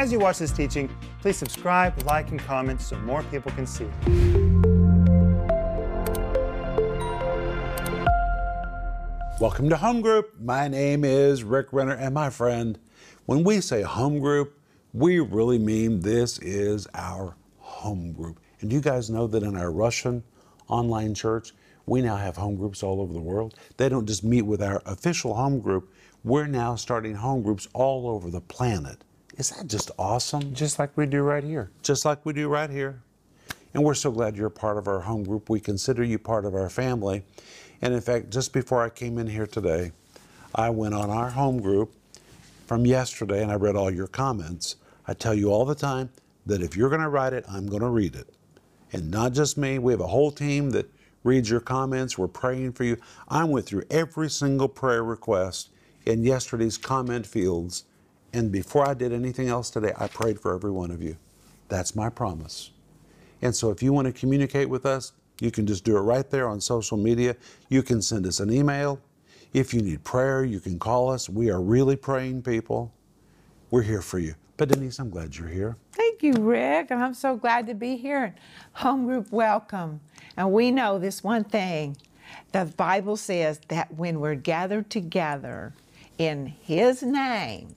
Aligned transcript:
As 0.00 0.10
you 0.10 0.18
watch 0.18 0.38
this 0.38 0.50
teaching, 0.50 0.88
please 1.20 1.36
subscribe, 1.36 2.02
like, 2.04 2.30
and 2.30 2.40
comment 2.40 2.80
so 2.80 2.96
more 3.00 3.22
people 3.24 3.52
can 3.52 3.66
see. 3.66 3.84
Welcome 9.38 9.68
to 9.68 9.76
Home 9.76 10.00
Group. 10.00 10.40
My 10.40 10.68
name 10.68 11.04
is 11.04 11.44
Rick 11.44 11.74
Renner, 11.74 11.92
and 11.92 12.14
my 12.14 12.30
friend, 12.30 12.78
when 13.26 13.44
we 13.44 13.60
say 13.60 13.82
home 13.82 14.20
group, 14.20 14.58
we 14.94 15.20
really 15.20 15.58
mean 15.58 16.00
this 16.00 16.38
is 16.38 16.88
our 16.94 17.36
home 17.58 18.12
group. 18.12 18.40
And 18.62 18.70
do 18.70 18.76
you 18.76 18.82
guys 18.82 19.10
know 19.10 19.26
that 19.26 19.42
in 19.42 19.54
our 19.54 19.70
Russian 19.70 20.24
online 20.68 21.12
church, 21.12 21.52
we 21.84 22.00
now 22.00 22.16
have 22.16 22.38
home 22.38 22.56
groups 22.56 22.82
all 22.82 23.02
over 23.02 23.12
the 23.12 23.20
world. 23.20 23.54
They 23.76 23.90
don't 23.90 24.06
just 24.06 24.24
meet 24.24 24.46
with 24.46 24.62
our 24.62 24.80
official 24.86 25.34
home 25.34 25.60
group, 25.60 25.92
we're 26.24 26.46
now 26.46 26.74
starting 26.74 27.16
home 27.16 27.42
groups 27.42 27.68
all 27.74 28.08
over 28.08 28.30
the 28.30 28.40
planet. 28.40 29.04
Is 29.40 29.48
that 29.48 29.68
just 29.68 29.90
awesome? 29.98 30.52
Just 30.52 30.78
like 30.78 30.94
we 30.98 31.06
do 31.06 31.22
right 31.22 31.42
here. 31.42 31.70
Just 31.82 32.04
like 32.04 32.26
we 32.26 32.34
do 32.34 32.46
right 32.50 32.68
here. 32.68 33.00
And 33.72 33.82
we're 33.82 33.94
so 33.94 34.10
glad 34.10 34.36
you're 34.36 34.50
part 34.50 34.76
of 34.76 34.86
our 34.86 35.00
home 35.00 35.24
group. 35.24 35.48
We 35.48 35.60
consider 35.60 36.04
you 36.04 36.18
part 36.18 36.44
of 36.44 36.54
our 36.54 36.68
family. 36.68 37.22
And 37.80 37.94
in 37.94 38.02
fact, 38.02 38.28
just 38.28 38.52
before 38.52 38.82
I 38.82 38.90
came 38.90 39.16
in 39.16 39.26
here 39.26 39.46
today, 39.46 39.92
I 40.54 40.68
went 40.68 40.92
on 40.92 41.08
our 41.08 41.30
home 41.30 41.58
group 41.62 41.94
from 42.66 42.84
yesterday 42.84 43.42
and 43.42 43.50
I 43.50 43.54
read 43.54 43.76
all 43.76 43.90
your 43.90 44.08
comments. 44.08 44.76
I 45.08 45.14
tell 45.14 45.32
you 45.32 45.50
all 45.50 45.64
the 45.64 45.74
time 45.74 46.10
that 46.44 46.60
if 46.60 46.76
you're 46.76 46.90
going 46.90 47.00
to 47.00 47.08
write 47.08 47.32
it, 47.32 47.46
I'm 47.48 47.66
going 47.66 47.80
to 47.80 47.88
read 47.88 48.16
it. 48.16 48.28
And 48.92 49.10
not 49.10 49.32
just 49.32 49.56
me, 49.56 49.78
we 49.78 49.94
have 49.94 50.02
a 50.02 50.06
whole 50.06 50.32
team 50.32 50.68
that 50.72 50.92
reads 51.24 51.48
your 51.48 51.60
comments. 51.60 52.18
We're 52.18 52.28
praying 52.28 52.72
for 52.72 52.84
you. 52.84 52.98
I 53.26 53.44
went 53.44 53.64
through 53.64 53.84
every 53.90 54.28
single 54.28 54.68
prayer 54.68 55.02
request 55.02 55.70
in 56.04 56.24
yesterday's 56.24 56.76
comment 56.76 57.26
fields. 57.26 57.84
And 58.32 58.52
before 58.52 58.86
I 58.86 58.94
did 58.94 59.12
anything 59.12 59.48
else 59.48 59.70
today, 59.70 59.92
I 59.98 60.08
prayed 60.08 60.40
for 60.40 60.54
every 60.54 60.70
one 60.70 60.90
of 60.90 61.02
you. 61.02 61.16
That's 61.68 61.96
my 61.96 62.08
promise. 62.08 62.70
And 63.42 63.54
so 63.54 63.70
if 63.70 63.82
you 63.82 63.92
want 63.92 64.06
to 64.06 64.12
communicate 64.12 64.68
with 64.68 64.86
us, 64.86 65.12
you 65.40 65.50
can 65.50 65.66
just 65.66 65.84
do 65.84 65.96
it 65.96 66.00
right 66.00 66.28
there 66.30 66.48
on 66.48 66.60
social 66.60 66.96
media. 66.96 67.36
You 67.68 67.82
can 67.82 68.02
send 68.02 68.26
us 68.26 68.40
an 68.40 68.52
email. 68.52 69.00
If 69.52 69.74
you 69.74 69.82
need 69.82 70.04
prayer, 70.04 70.44
you 70.44 70.60
can 70.60 70.78
call 70.78 71.10
us. 71.10 71.28
We 71.28 71.50
are 71.50 71.60
really 71.60 71.96
praying 71.96 72.42
people. 72.42 72.92
We're 73.70 73.82
here 73.82 74.02
for 74.02 74.18
you. 74.18 74.34
But 74.56 74.68
Denise, 74.68 74.98
I'm 74.98 75.10
glad 75.10 75.36
you're 75.36 75.48
here. 75.48 75.76
Thank 75.92 76.22
you, 76.22 76.34
Rick. 76.34 76.88
And 76.90 77.02
I'm 77.02 77.14
so 77.14 77.34
glad 77.36 77.66
to 77.68 77.74
be 77.74 77.96
here. 77.96 78.34
Home 78.74 79.06
group, 79.06 79.32
welcome. 79.32 80.00
And 80.36 80.52
we 80.52 80.70
know 80.70 80.98
this 80.98 81.24
one 81.24 81.44
thing 81.44 81.96
the 82.52 82.66
Bible 82.76 83.16
says 83.16 83.60
that 83.68 83.94
when 83.94 84.20
we're 84.20 84.34
gathered 84.36 84.90
together 84.90 85.72
in 86.18 86.46
His 86.46 87.02
name, 87.02 87.74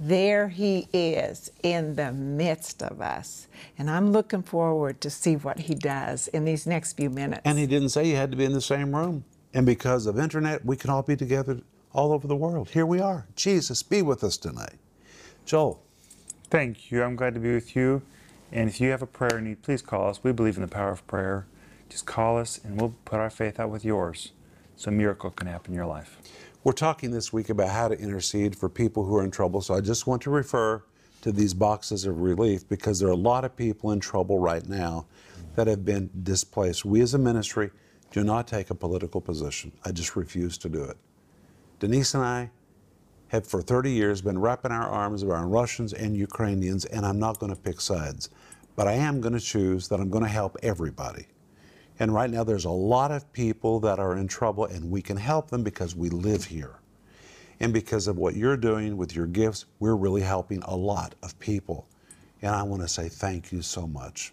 there 0.00 0.48
he 0.48 0.88
is 0.92 1.50
in 1.62 1.96
the 1.96 2.12
midst 2.12 2.82
of 2.82 3.00
us. 3.00 3.48
And 3.78 3.90
I'm 3.90 4.12
looking 4.12 4.42
forward 4.42 5.00
to 5.02 5.10
see 5.10 5.36
what 5.36 5.60
he 5.60 5.74
does 5.74 6.28
in 6.28 6.44
these 6.44 6.66
next 6.66 6.94
few 6.94 7.10
minutes. 7.10 7.42
And 7.44 7.58
he 7.58 7.66
didn't 7.66 7.90
say 7.90 8.06
you 8.08 8.16
had 8.16 8.30
to 8.30 8.36
be 8.36 8.44
in 8.44 8.52
the 8.52 8.60
same 8.60 8.94
room. 8.94 9.24
And 9.52 9.66
because 9.66 10.06
of 10.06 10.18
internet, 10.18 10.64
we 10.64 10.76
can 10.76 10.90
all 10.90 11.02
be 11.02 11.16
together 11.16 11.60
all 11.92 12.12
over 12.12 12.26
the 12.26 12.36
world. 12.36 12.70
Here 12.70 12.86
we 12.86 13.00
are. 13.00 13.26
Jesus, 13.36 13.82
be 13.82 14.02
with 14.02 14.24
us 14.24 14.36
tonight. 14.36 14.74
Joel. 15.46 15.80
Thank 16.50 16.90
you. 16.92 17.02
I'm 17.02 17.16
glad 17.16 17.34
to 17.34 17.40
be 17.40 17.52
with 17.54 17.74
you. 17.74 18.02
And 18.52 18.68
if 18.68 18.80
you 18.80 18.90
have 18.90 19.02
a 19.02 19.06
prayer 19.06 19.40
need, 19.40 19.62
please 19.62 19.82
call 19.82 20.08
us. 20.08 20.22
We 20.22 20.32
believe 20.32 20.56
in 20.56 20.62
the 20.62 20.68
power 20.68 20.90
of 20.90 21.06
prayer. 21.06 21.46
Just 21.88 22.06
call 22.06 22.38
us 22.38 22.60
and 22.64 22.80
we'll 22.80 22.94
put 23.04 23.20
our 23.20 23.30
faith 23.30 23.58
out 23.60 23.70
with 23.70 23.84
yours 23.84 24.32
so 24.76 24.90
a 24.90 24.92
miracle 24.92 25.30
can 25.30 25.46
happen 25.48 25.72
in 25.72 25.76
your 25.76 25.86
life. 25.86 26.18
We're 26.64 26.72
talking 26.72 27.10
this 27.10 27.30
week 27.30 27.50
about 27.50 27.68
how 27.68 27.88
to 27.88 27.98
intercede 27.98 28.56
for 28.56 28.70
people 28.70 29.04
who 29.04 29.16
are 29.16 29.22
in 29.22 29.30
trouble. 29.30 29.60
So 29.60 29.74
I 29.74 29.82
just 29.82 30.06
want 30.06 30.22
to 30.22 30.30
refer 30.30 30.82
to 31.20 31.30
these 31.30 31.52
boxes 31.52 32.06
of 32.06 32.22
relief 32.22 32.66
because 32.66 32.98
there 32.98 33.10
are 33.10 33.12
a 33.12 33.16
lot 33.16 33.44
of 33.44 33.54
people 33.54 33.92
in 33.92 34.00
trouble 34.00 34.38
right 34.38 34.66
now 34.66 35.04
that 35.56 35.66
have 35.66 35.84
been 35.84 36.08
displaced. 36.22 36.82
We 36.82 37.02
as 37.02 37.12
a 37.12 37.18
ministry 37.18 37.70
do 38.12 38.24
not 38.24 38.48
take 38.48 38.70
a 38.70 38.74
political 38.74 39.20
position. 39.20 39.72
I 39.84 39.92
just 39.92 40.16
refuse 40.16 40.56
to 40.56 40.70
do 40.70 40.82
it. 40.82 40.96
Denise 41.80 42.14
and 42.14 42.24
I 42.24 42.50
have 43.28 43.46
for 43.46 43.60
30 43.60 43.90
years 43.90 44.22
been 44.22 44.38
wrapping 44.38 44.72
our 44.72 44.88
arms 44.88 45.22
around 45.22 45.50
Russians 45.50 45.92
and 45.92 46.16
Ukrainians, 46.16 46.86
and 46.86 47.04
I'm 47.04 47.18
not 47.18 47.38
going 47.38 47.54
to 47.54 47.60
pick 47.60 47.78
sides. 47.78 48.30
But 48.74 48.88
I 48.88 48.92
am 48.94 49.20
going 49.20 49.34
to 49.34 49.40
choose 49.40 49.88
that 49.88 50.00
I'm 50.00 50.08
going 50.08 50.24
to 50.24 50.30
help 50.30 50.56
everybody. 50.62 51.26
And 51.98 52.12
right 52.12 52.30
now, 52.30 52.42
there's 52.42 52.64
a 52.64 52.70
lot 52.70 53.10
of 53.12 53.32
people 53.32 53.78
that 53.80 53.98
are 53.98 54.16
in 54.16 54.26
trouble, 54.26 54.64
and 54.64 54.90
we 54.90 55.00
can 55.00 55.16
help 55.16 55.50
them 55.50 55.62
because 55.62 55.94
we 55.94 56.08
live 56.08 56.44
here. 56.44 56.80
And 57.60 57.72
because 57.72 58.08
of 58.08 58.18
what 58.18 58.34
you're 58.34 58.56
doing 58.56 58.96
with 58.96 59.14
your 59.14 59.26
gifts, 59.26 59.66
we're 59.78 59.94
really 59.94 60.22
helping 60.22 60.62
a 60.64 60.74
lot 60.74 61.14
of 61.22 61.38
people. 61.38 61.86
And 62.42 62.54
I 62.54 62.62
want 62.62 62.82
to 62.82 62.88
say 62.88 63.08
thank 63.08 63.52
you 63.52 63.62
so 63.62 63.86
much. 63.86 64.32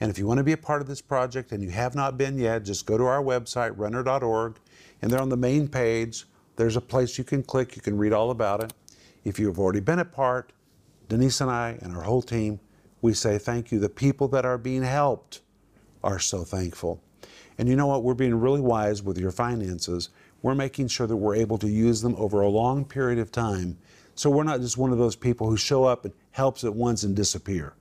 And 0.00 0.10
if 0.10 0.18
you 0.18 0.26
want 0.26 0.38
to 0.38 0.44
be 0.44 0.52
a 0.52 0.56
part 0.56 0.82
of 0.82 0.88
this 0.88 1.00
project 1.00 1.52
and 1.52 1.62
you 1.62 1.70
have 1.70 1.94
not 1.94 2.18
been 2.18 2.38
yet, 2.38 2.64
just 2.64 2.86
go 2.86 2.98
to 2.98 3.04
our 3.04 3.22
website, 3.22 3.76
renner.org, 3.76 4.58
and 5.00 5.10
there 5.10 5.20
on 5.20 5.28
the 5.28 5.36
main 5.36 5.68
page, 5.68 6.26
there's 6.56 6.76
a 6.76 6.80
place 6.80 7.18
you 7.18 7.24
can 7.24 7.42
click. 7.42 7.76
You 7.76 7.82
can 7.82 7.96
read 7.96 8.12
all 8.12 8.30
about 8.30 8.62
it. 8.62 8.72
If 9.24 9.38
you 9.38 9.46
have 9.46 9.58
already 9.58 9.80
been 9.80 9.98
a 9.98 10.04
part, 10.04 10.52
Denise 11.08 11.40
and 11.40 11.50
I 11.50 11.78
and 11.82 11.96
our 11.96 12.02
whole 12.02 12.22
team, 12.22 12.58
we 13.00 13.14
say 13.14 13.38
thank 13.38 13.70
you. 13.70 13.78
The 13.78 13.88
people 13.88 14.28
that 14.28 14.44
are 14.44 14.58
being 14.58 14.82
helped, 14.82 15.40
are 16.02 16.18
so 16.18 16.44
thankful. 16.44 17.02
And 17.58 17.68
you 17.68 17.76
know 17.76 17.86
what? 17.86 18.02
We're 18.02 18.14
being 18.14 18.34
really 18.34 18.60
wise 18.60 19.02
with 19.02 19.18
your 19.18 19.30
finances. 19.30 20.08
We're 20.42 20.54
making 20.54 20.88
sure 20.88 21.06
that 21.06 21.16
we're 21.16 21.36
able 21.36 21.58
to 21.58 21.68
use 21.68 22.00
them 22.00 22.14
over 22.16 22.40
a 22.40 22.48
long 22.48 22.84
period 22.84 23.18
of 23.18 23.30
time. 23.30 23.78
So 24.14 24.30
we're 24.30 24.44
not 24.44 24.60
just 24.60 24.76
one 24.76 24.92
of 24.92 24.98
those 24.98 25.16
people 25.16 25.48
who 25.48 25.56
show 25.56 25.84
up 25.84 26.04
and 26.04 26.12
helps 26.32 26.64
at 26.64 26.74
once 26.74 27.02
and 27.02 27.14
disappear. 27.14 27.74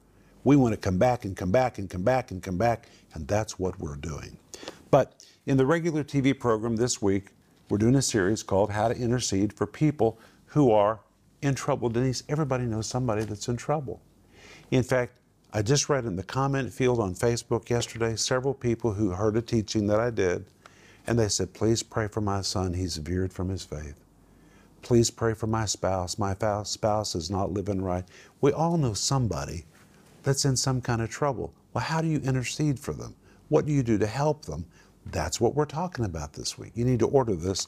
We 0.43 0.55
want 0.55 0.73
to 0.73 0.79
come 0.79 0.97
back 0.97 1.25
and 1.25 1.35
come 1.35 1.51
back 1.51 1.77
and 1.77 1.89
come 1.89 2.03
back 2.03 2.31
and 2.31 2.41
come 2.41 2.57
back, 2.57 2.87
and 3.13 3.27
that's 3.27 3.59
what 3.59 3.79
we're 3.79 3.95
doing. 3.95 4.37
But 4.89 5.23
in 5.45 5.57
the 5.57 5.65
regular 5.65 6.03
TV 6.03 6.37
program 6.37 6.75
this 6.75 7.01
week, 7.01 7.29
we're 7.69 7.77
doing 7.77 7.95
a 7.95 8.01
series 8.01 8.43
called 8.43 8.71
How 8.71 8.87
to 8.87 8.95
Intercede 8.95 9.53
for 9.53 9.65
People 9.65 10.19
Who 10.47 10.71
Are 10.71 10.99
in 11.41 11.55
Trouble. 11.55 11.89
Denise, 11.89 12.23
everybody 12.27 12.65
knows 12.65 12.87
somebody 12.87 13.23
that's 13.23 13.47
in 13.47 13.57
trouble. 13.57 14.01
In 14.71 14.83
fact, 14.83 15.13
I 15.53 15.61
just 15.61 15.89
read 15.89 16.05
in 16.05 16.15
the 16.15 16.23
comment 16.23 16.71
field 16.71 17.01
on 17.01 17.13
Facebook 17.13 17.69
yesterday 17.69 18.15
several 18.15 18.53
people 18.53 18.93
who 18.93 19.09
heard 19.09 19.35
a 19.35 19.41
teaching 19.41 19.85
that 19.87 19.99
I 19.99 20.09
did, 20.09 20.45
and 21.05 21.19
they 21.19 21.27
said, 21.27 21.53
Please 21.53 21.83
pray 21.83 22.07
for 22.07 22.21
my 22.21 22.39
son. 22.39 22.73
He's 22.73 22.95
veered 22.95 23.33
from 23.33 23.49
his 23.49 23.65
faith. 23.65 23.95
Please 24.81 25.11
pray 25.11 25.33
for 25.33 25.47
my 25.47 25.65
spouse. 25.65 26.17
My 26.17 26.33
spouse 26.63 27.15
is 27.15 27.29
not 27.29 27.51
living 27.51 27.81
right. 27.81 28.05
We 28.39 28.53
all 28.53 28.77
know 28.77 28.93
somebody 28.93 29.65
that's 30.23 30.45
in 30.45 30.55
some 30.55 30.79
kind 30.79 31.01
of 31.01 31.09
trouble. 31.09 31.53
Well, 31.73 31.83
how 31.83 31.99
do 32.01 32.07
you 32.07 32.19
intercede 32.19 32.79
for 32.79 32.93
them? 32.93 33.13
What 33.49 33.65
do 33.65 33.73
you 33.73 33.83
do 33.83 33.97
to 33.97 34.07
help 34.07 34.45
them? 34.45 34.65
That's 35.07 35.41
what 35.41 35.53
we're 35.53 35.65
talking 35.65 36.05
about 36.05 36.31
this 36.31 36.57
week. 36.57 36.71
You 36.75 36.85
need 36.85 36.99
to 36.99 37.07
order 37.07 37.35
this, 37.35 37.67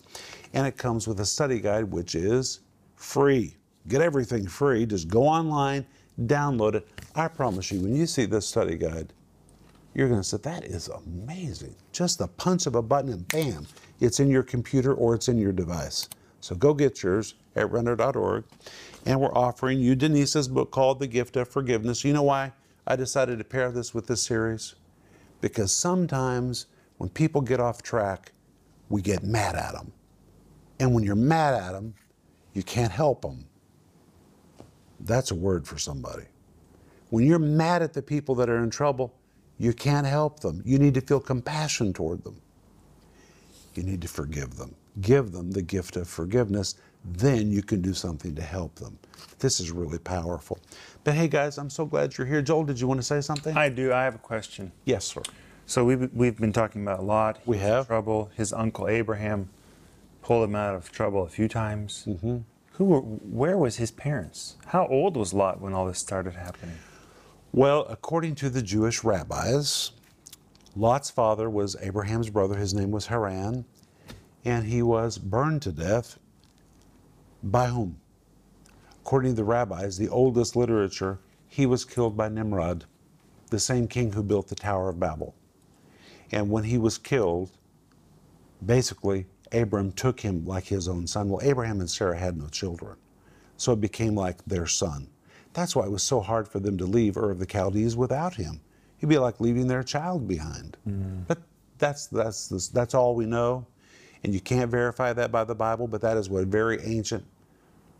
and 0.54 0.66
it 0.66 0.78
comes 0.78 1.06
with 1.06 1.20
a 1.20 1.26
study 1.26 1.60
guide, 1.60 1.92
which 1.92 2.16
is 2.16 2.62
free. 2.96 3.58
Get 3.90 4.02
everything 4.02 4.48
free. 4.48 4.86
Just 4.86 5.10
go 5.10 5.24
online 5.24 5.86
download 6.22 6.76
it. 6.76 6.88
I 7.16 7.28
promise 7.28 7.72
you, 7.72 7.82
when 7.82 7.96
you 7.96 8.06
see 8.06 8.26
this 8.26 8.48
study 8.48 8.78
guide, 8.78 9.14
you're 9.94 10.08
going 10.08 10.22
to 10.22 10.28
say, 10.28 10.38
that 10.38 10.64
is 10.64 10.88
amazing. 10.88 11.76
Just 11.92 12.20
the 12.20 12.28
punch 12.28 12.66
of 12.66 12.76
a 12.76 12.82
button 12.82 13.12
and 13.12 13.28
bam, 13.28 13.68
it's 14.00 14.20
in 14.20 14.30
your 14.30 14.44
computer 14.44 14.94
or 14.94 15.16
it's 15.16 15.28
in 15.28 15.38
your 15.38 15.52
device. 15.52 16.10
So 16.42 16.56
go 16.56 16.74
get 16.74 17.04
yours 17.04 17.36
at 17.56 17.72
renner.org. 17.72 18.44
And 19.06 19.20
we're 19.20 19.34
offering 19.34 19.80
you 19.80 19.96
Denise's 19.96 20.48
book 20.48 20.72
called 20.72 21.00
The 21.00 21.08
Gift 21.08 21.36
of 21.38 21.48
Forgiveness. 21.48 22.04
You 22.04 22.14
know 22.14 22.24
why 22.24 22.54
I 22.88 22.96
decided 22.96 23.38
to 23.38 23.44
pair 23.44 23.72
this 23.72 23.94
with 23.94 24.08
this 24.08 24.24
series? 24.24 24.76
Because 25.42 25.72
sometimes 25.72 26.68
when 26.98 27.10
people 27.10 27.42
get 27.42 27.60
off 27.60 27.82
track, 27.84 28.32
we 28.90 29.02
get 29.02 29.24
mad 29.24 29.56
at 29.56 29.74
them. 29.74 29.92
And 30.80 30.94
when 30.94 31.04
you're 31.04 31.16
mad 31.16 31.54
at 31.54 31.74
them, 31.74 31.94
you 32.54 32.64
can't 32.64 32.92
help 32.92 33.22
them. 33.22 33.46
That's 35.06 35.32
a 35.32 35.36
word 35.36 35.68
for 35.68 35.78
somebody. 35.78 36.24
When 37.10 37.26
you're 37.26 37.40
mad 37.40 37.82
at 37.82 37.94
the 37.94 38.02
people 38.02 38.36
that 38.36 38.50
are 38.50 38.64
in 38.64 38.70
trouble, 38.70 39.14
you 39.60 39.74
can't 39.74 40.08
help 40.08 40.40
them. 40.40 40.62
You 40.66 40.80
need 40.80 40.94
to 40.96 41.02
feel 41.02 41.20
compassion 41.20 41.94
toward 41.94 42.24
them. 42.24 42.42
You 43.76 43.84
need 43.84 44.02
to 44.02 44.08
forgive 44.08 44.56
them. 44.58 44.76
Give 45.02 45.32
them 45.32 45.52
the 45.52 45.62
gift 45.62 45.96
of 45.98 46.08
forgiveness. 46.08 46.76
Then 47.06 47.52
you 47.52 47.62
can 47.62 47.82
do 47.82 47.94
something 47.94 48.34
to 48.36 48.42
help 48.42 48.76
them. 48.76 48.98
This 49.40 49.60
is 49.60 49.72
really 49.72 49.98
powerful. 49.98 50.58
But 51.04 51.16
hey, 51.16 51.28
guys, 51.28 51.58
I'm 51.58 51.70
so 51.70 51.86
glad 51.86 52.18
you're 52.18 52.28
here. 52.28 52.42
Joel, 52.42 52.64
did 52.64 52.80
you 52.80 52.88
want 52.88 53.00
to 53.00 53.06
say 53.06 53.20
something? 53.20 53.58
I 53.58 53.70
do. 53.70 53.92
I 53.92 54.04
have 54.04 54.16
a 54.16 54.20
question. 54.20 54.72
Yes, 54.86 55.06
sir. 55.06 55.22
So 55.66 55.84
we've, 55.84 56.10
we've 56.14 56.38
been 56.38 56.54
talking 56.54 56.82
about 56.82 57.00
a 57.00 57.04
lot. 57.04 57.40
We 57.46 57.58
have. 57.58 57.88
Trouble. 57.88 58.32
His 58.36 58.54
uncle 58.54 58.88
Abraham 58.88 59.50
pulled 60.22 60.48
him 60.48 60.56
out 60.56 60.76
of 60.76 60.92
trouble 60.92 61.24
a 61.24 61.30
few 61.30 61.48
times. 61.48 62.06
Mm-hmm. 62.08 62.38
Who 62.74 62.86
were, 62.86 63.02
where 63.02 63.58
was 63.58 63.78
his 63.78 63.92
parents? 63.92 64.56
How 64.66 64.88
old 64.88 65.16
was 65.16 65.34
Lot 65.34 65.62
when 65.62 65.74
all 65.74 65.86
this 65.86 66.00
started 66.00 66.34
happening? 66.34 66.76
Well, 67.52 67.86
according 67.88 68.34
to 68.36 68.50
the 68.50 68.64
Jewish 68.64 69.04
rabbis, 69.04 69.92
Lot's 70.76 71.12
father 71.12 71.52
was 71.52 71.76
Abraham's 71.82 72.32
brother. 72.32 72.56
His 72.56 72.74
name 72.74 72.90
was 72.90 73.06
Haran, 73.06 73.66
and 74.44 74.66
he 74.66 74.82
was 74.82 75.20
burned 75.20 75.62
to 75.62 75.72
death 75.72 76.18
by 77.44 77.68
whom? 77.68 78.00
According 79.02 79.34
to 79.34 79.36
the 79.36 79.44
rabbis, 79.44 79.98
the 79.98 80.10
oldest 80.10 80.56
literature, 80.56 81.20
he 81.48 81.68
was 81.68 81.86
killed 81.86 82.18
by 82.18 82.30
Nimrod, 82.30 82.86
the 83.52 83.60
same 83.60 83.88
king 83.88 84.14
who 84.14 84.24
built 84.24 84.48
the 84.48 84.56
Tower 84.56 84.90
of 84.90 85.00
Babel. 85.00 85.36
And 86.32 86.50
when 86.50 86.64
he 86.64 86.80
was 86.80 86.98
killed, 86.98 87.52
basically, 88.66 89.28
Abram 89.54 89.92
took 89.92 90.20
him 90.20 90.46
like 90.46 90.66
his 90.66 90.88
own 90.88 91.08
son. 91.08 91.30
Well, 91.30 91.42
Abraham 91.44 91.80
and 91.80 91.90
Sarah 91.90 92.18
had 92.18 92.38
no 92.38 92.48
children, 92.48 92.96
so 93.58 93.74
it 93.74 93.82
became 93.82 94.16
like 94.16 94.44
their 94.46 94.68
son. 94.68 95.08
That's 95.54 95.76
why 95.76 95.86
it 95.86 95.92
was 95.92 96.04
so 96.04 96.20
hard 96.20 96.48
for 96.48 96.60
them 96.60 96.78
to 96.80 96.86
leave 96.86 97.16
Ur 97.16 97.32
of 97.32 97.40
the 97.40 97.46
Chaldees 97.46 97.96
without 97.96 98.36
him. 98.36 98.60
It'd 98.98 99.10
be 99.10 99.18
like 99.18 99.40
leaving 99.40 99.68
their 99.68 99.84
child 99.84 100.28
behind. 100.28 100.78
But 101.28 101.42
that's, 101.78 102.08
that's, 102.08 102.48
that's, 102.48 102.70
that's 102.70 102.94
all 102.94 103.16
we 103.16 103.26
know. 103.26 103.68
And 104.24 104.34
you 104.34 104.40
can't 104.40 104.72
verify 104.72 105.14
that 105.14 105.32
by 105.32 105.44
the 105.44 105.54
Bible, 105.54 105.88
but 105.88 106.02
that 106.02 106.18
is 106.18 106.30
what 106.30 106.48
very 106.48 106.82
ancient 106.84 107.26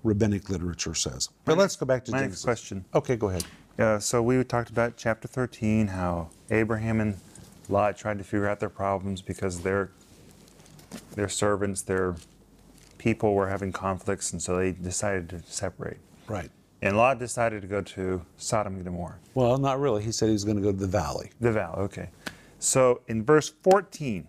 rabbinic 0.04 0.50
literature 0.50 0.96
says. 0.96 1.30
But 1.46 1.58
let's 1.58 1.76
go 1.76 1.86
back 1.86 2.06
to 2.06 2.12
My 2.12 2.22
next 2.22 2.44
question. 2.44 2.86
Okay, 2.96 3.16
go 3.16 3.30
ahead. 3.30 3.46
Uh, 3.78 4.00
so 4.00 4.22
we 4.22 4.42
talked 4.44 4.70
about 4.70 4.98
chapter 4.98 5.28
13, 5.28 5.88
how 5.88 6.30
Abraham 6.52 7.02
and 7.02 7.18
Lot 7.70 7.98
tried 7.98 8.18
to 8.20 8.24
figure 8.24 8.48
out 8.48 8.60
their 8.60 8.70
problems 8.70 9.22
because 9.22 9.62
their 9.62 9.92
their 11.16 11.30
servants, 11.30 11.82
their 11.82 12.16
people 12.98 13.34
were 13.34 13.50
having 13.50 13.72
conflicts, 13.72 14.32
and 14.32 14.42
so 14.42 14.58
they 14.58 14.72
decided 14.72 15.30
to 15.30 15.42
separate. 15.46 15.98
Right. 16.28 16.50
And 16.82 16.98
Lot 16.98 17.18
decided 17.20 17.62
to 17.62 17.68
go 17.68 17.82
to 17.82 18.26
Sodom 18.38 18.76
and 18.76 18.84
Gomorrah, 18.84 19.18
Well, 19.36 19.58
not 19.58 19.80
really. 19.80 20.04
He 20.04 20.12
said 20.12 20.28
he 20.28 20.34
was 20.34 20.44
going 20.44 20.58
to 20.58 20.64
go 20.64 20.72
to 20.72 20.78
the 20.78 20.88
valley. 20.88 21.32
the 21.40 21.52
valley. 21.52 21.78
Okay. 21.84 22.10
So 22.60 23.02
in 23.08 23.24
verse 23.24 23.54
14, 23.64 24.28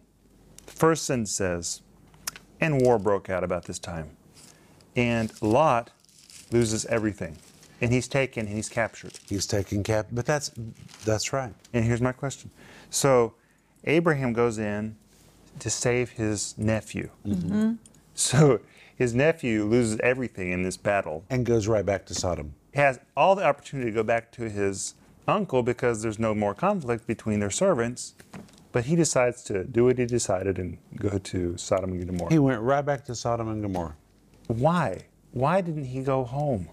the 0.67 0.73
first 0.73 1.05
sentence 1.05 1.33
says, 1.33 1.83
"And 2.61 2.81
war 2.81 2.99
broke 2.99 3.29
out 3.29 3.45
about 3.45 3.65
this 3.65 3.79
time, 3.79 4.17
and 4.97 5.33
Lot 5.43 5.91
loses 6.51 6.85
everything, 6.87 7.37
and 7.81 7.93
he's 7.93 8.09
taken 8.09 8.47
and 8.47 8.55
he's 8.57 8.69
captured." 8.69 9.19
He's 9.29 9.47
taken 9.47 9.83
cap, 9.83 10.07
but 10.13 10.27
that's 10.27 10.51
that's 11.05 11.33
right. 11.33 11.55
And 11.73 11.85
here's 11.85 12.01
my 12.01 12.13
question. 12.13 12.51
So 12.91 13.35
Abraham 13.85 14.33
goes 14.33 14.59
in 14.59 14.97
to 15.61 15.71
save 15.71 16.11
his 16.11 16.57
nephew. 16.59 17.11
Mm-hmm. 17.27 17.75
So 18.17 18.61
his 18.95 19.13
nephew 19.13 19.65
loses 19.65 19.99
everything 19.99 20.53
in 20.53 20.63
this 20.63 20.77
battle. 20.77 21.25
And 21.29 21.45
goes 21.45 21.67
right 21.67 21.85
back 21.85 22.07
to 22.07 22.15
Sodom. 22.15 22.55
He 22.73 22.79
has 22.79 23.01
all 23.17 23.35
the 23.35 23.43
opportunity 23.45 23.91
to 23.91 23.95
go 23.95 24.05
back 24.05 24.31
to 24.33 24.49
his 24.49 24.95
uncle 25.27 25.65
because 25.65 26.01
there's 26.01 26.21
no 26.21 26.33
more 26.33 26.55
conflict 26.55 27.09
between 27.09 27.41
their 27.41 27.51
servants. 27.51 28.15
But 28.71 28.85
he 28.85 28.95
decides 28.95 29.43
to 29.45 29.65
do 29.65 29.87
what 29.87 29.99
he 29.99 30.07
decided 30.07 30.61
and 30.61 30.79
go 30.95 31.19
to 31.19 31.57
Sodom 31.57 31.91
and 31.91 32.07
Gomorrah. 32.07 32.31
He 32.33 32.39
went 32.39 32.61
right 32.61 32.87
back 32.87 33.05
to 33.07 33.17
Sodom 33.17 33.49
and 33.49 33.63
Gomorrah 33.63 33.97
Why? 34.47 35.01
Why 35.33 35.61
didn't 35.61 35.87
he 35.87 36.01
go 36.03 36.23
home? 36.23 36.69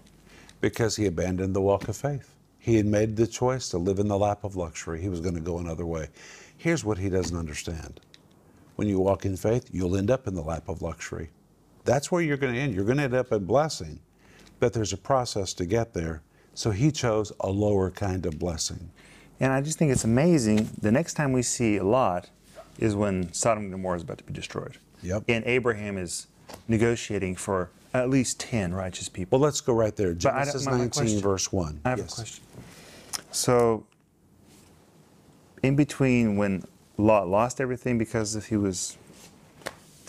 because 0.62 0.96
he 0.96 1.06
abandoned 1.06 1.54
the 1.54 1.60
walk 1.60 1.88
of 1.88 1.96
faith. 1.96 2.36
He 2.58 2.76
had 2.76 2.86
made 2.86 3.16
the 3.16 3.26
choice 3.26 3.68
to 3.70 3.78
live 3.78 3.98
in 3.98 4.08
the 4.08 4.16
lap 4.16 4.44
of 4.44 4.54
luxury. 4.56 5.02
He 5.02 5.08
was 5.08 5.20
going 5.20 5.34
to 5.34 5.40
go 5.40 5.58
another 5.58 5.84
way. 5.84 6.08
Here's 6.56 6.84
what 6.84 6.96
he 6.98 7.10
doesn't 7.10 7.36
understand. 7.36 8.00
When 8.76 8.88
you 8.88 8.98
walk 8.98 9.24
in 9.24 9.36
faith, 9.36 9.68
you'll 9.72 9.96
end 9.96 10.10
up 10.10 10.26
in 10.26 10.34
the 10.34 10.42
lap 10.42 10.68
of 10.68 10.82
luxury. 10.82 11.30
That's 11.84 12.10
where 12.10 12.22
you're 12.22 12.36
going 12.36 12.54
to 12.54 12.58
end. 12.60 12.74
You're 12.74 12.84
going 12.84 12.98
to 12.98 13.04
end 13.04 13.14
up 13.14 13.32
in 13.32 13.44
blessing, 13.44 14.00
but 14.60 14.72
there's 14.72 14.92
a 14.92 14.96
process 14.96 15.52
to 15.54 15.66
get 15.66 15.92
there. 15.94 16.22
So 16.54 16.70
he 16.70 16.90
chose 16.92 17.32
a 17.40 17.50
lower 17.50 17.90
kind 17.90 18.24
of 18.26 18.38
blessing. 18.38 18.90
And 19.40 19.52
I 19.52 19.60
just 19.60 19.78
think 19.78 19.90
it's 19.90 20.04
amazing. 20.04 20.70
The 20.80 20.92
next 20.92 21.14
time 21.14 21.32
we 21.32 21.42
see 21.42 21.76
a 21.76 21.84
Lot 21.84 22.30
is 22.78 22.94
when 22.94 23.32
Sodom 23.32 23.64
and 23.64 23.72
Gomorrah 23.72 23.96
is 23.96 24.02
about 24.02 24.18
to 24.18 24.24
be 24.24 24.32
destroyed. 24.32 24.78
Yep. 25.02 25.24
And 25.28 25.44
Abraham 25.46 25.98
is 25.98 26.28
negotiating 26.68 27.36
for 27.36 27.70
at 27.92 28.08
least 28.08 28.38
10 28.40 28.72
righteous 28.72 29.08
people. 29.08 29.38
Well, 29.38 29.44
let's 29.46 29.60
go 29.60 29.74
right 29.74 29.94
there. 29.96 30.14
Genesis 30.14 30.64
my- 30.64 30.72
my 30.72 30.78
19, 30.78 30.90
question- 30.90 31.20
verse 31.20 31.52
1. 31.52 31.80
I 31.84 31.90
have 31.90 31.98
Yes. 31.98 32.12
a 32.12 32.14
question. 32.14 32.44
So, 33.32 33.84
in 35.62 35.76
between 35.76 36.36
when 36.36 36.64
Lot 37.02 37.28
lost 37.28 37.60
everything 37.60 37.98
because 37.98 38.36
if 38.36 38.46
he 38.46 38.56
was, 38.56 38.96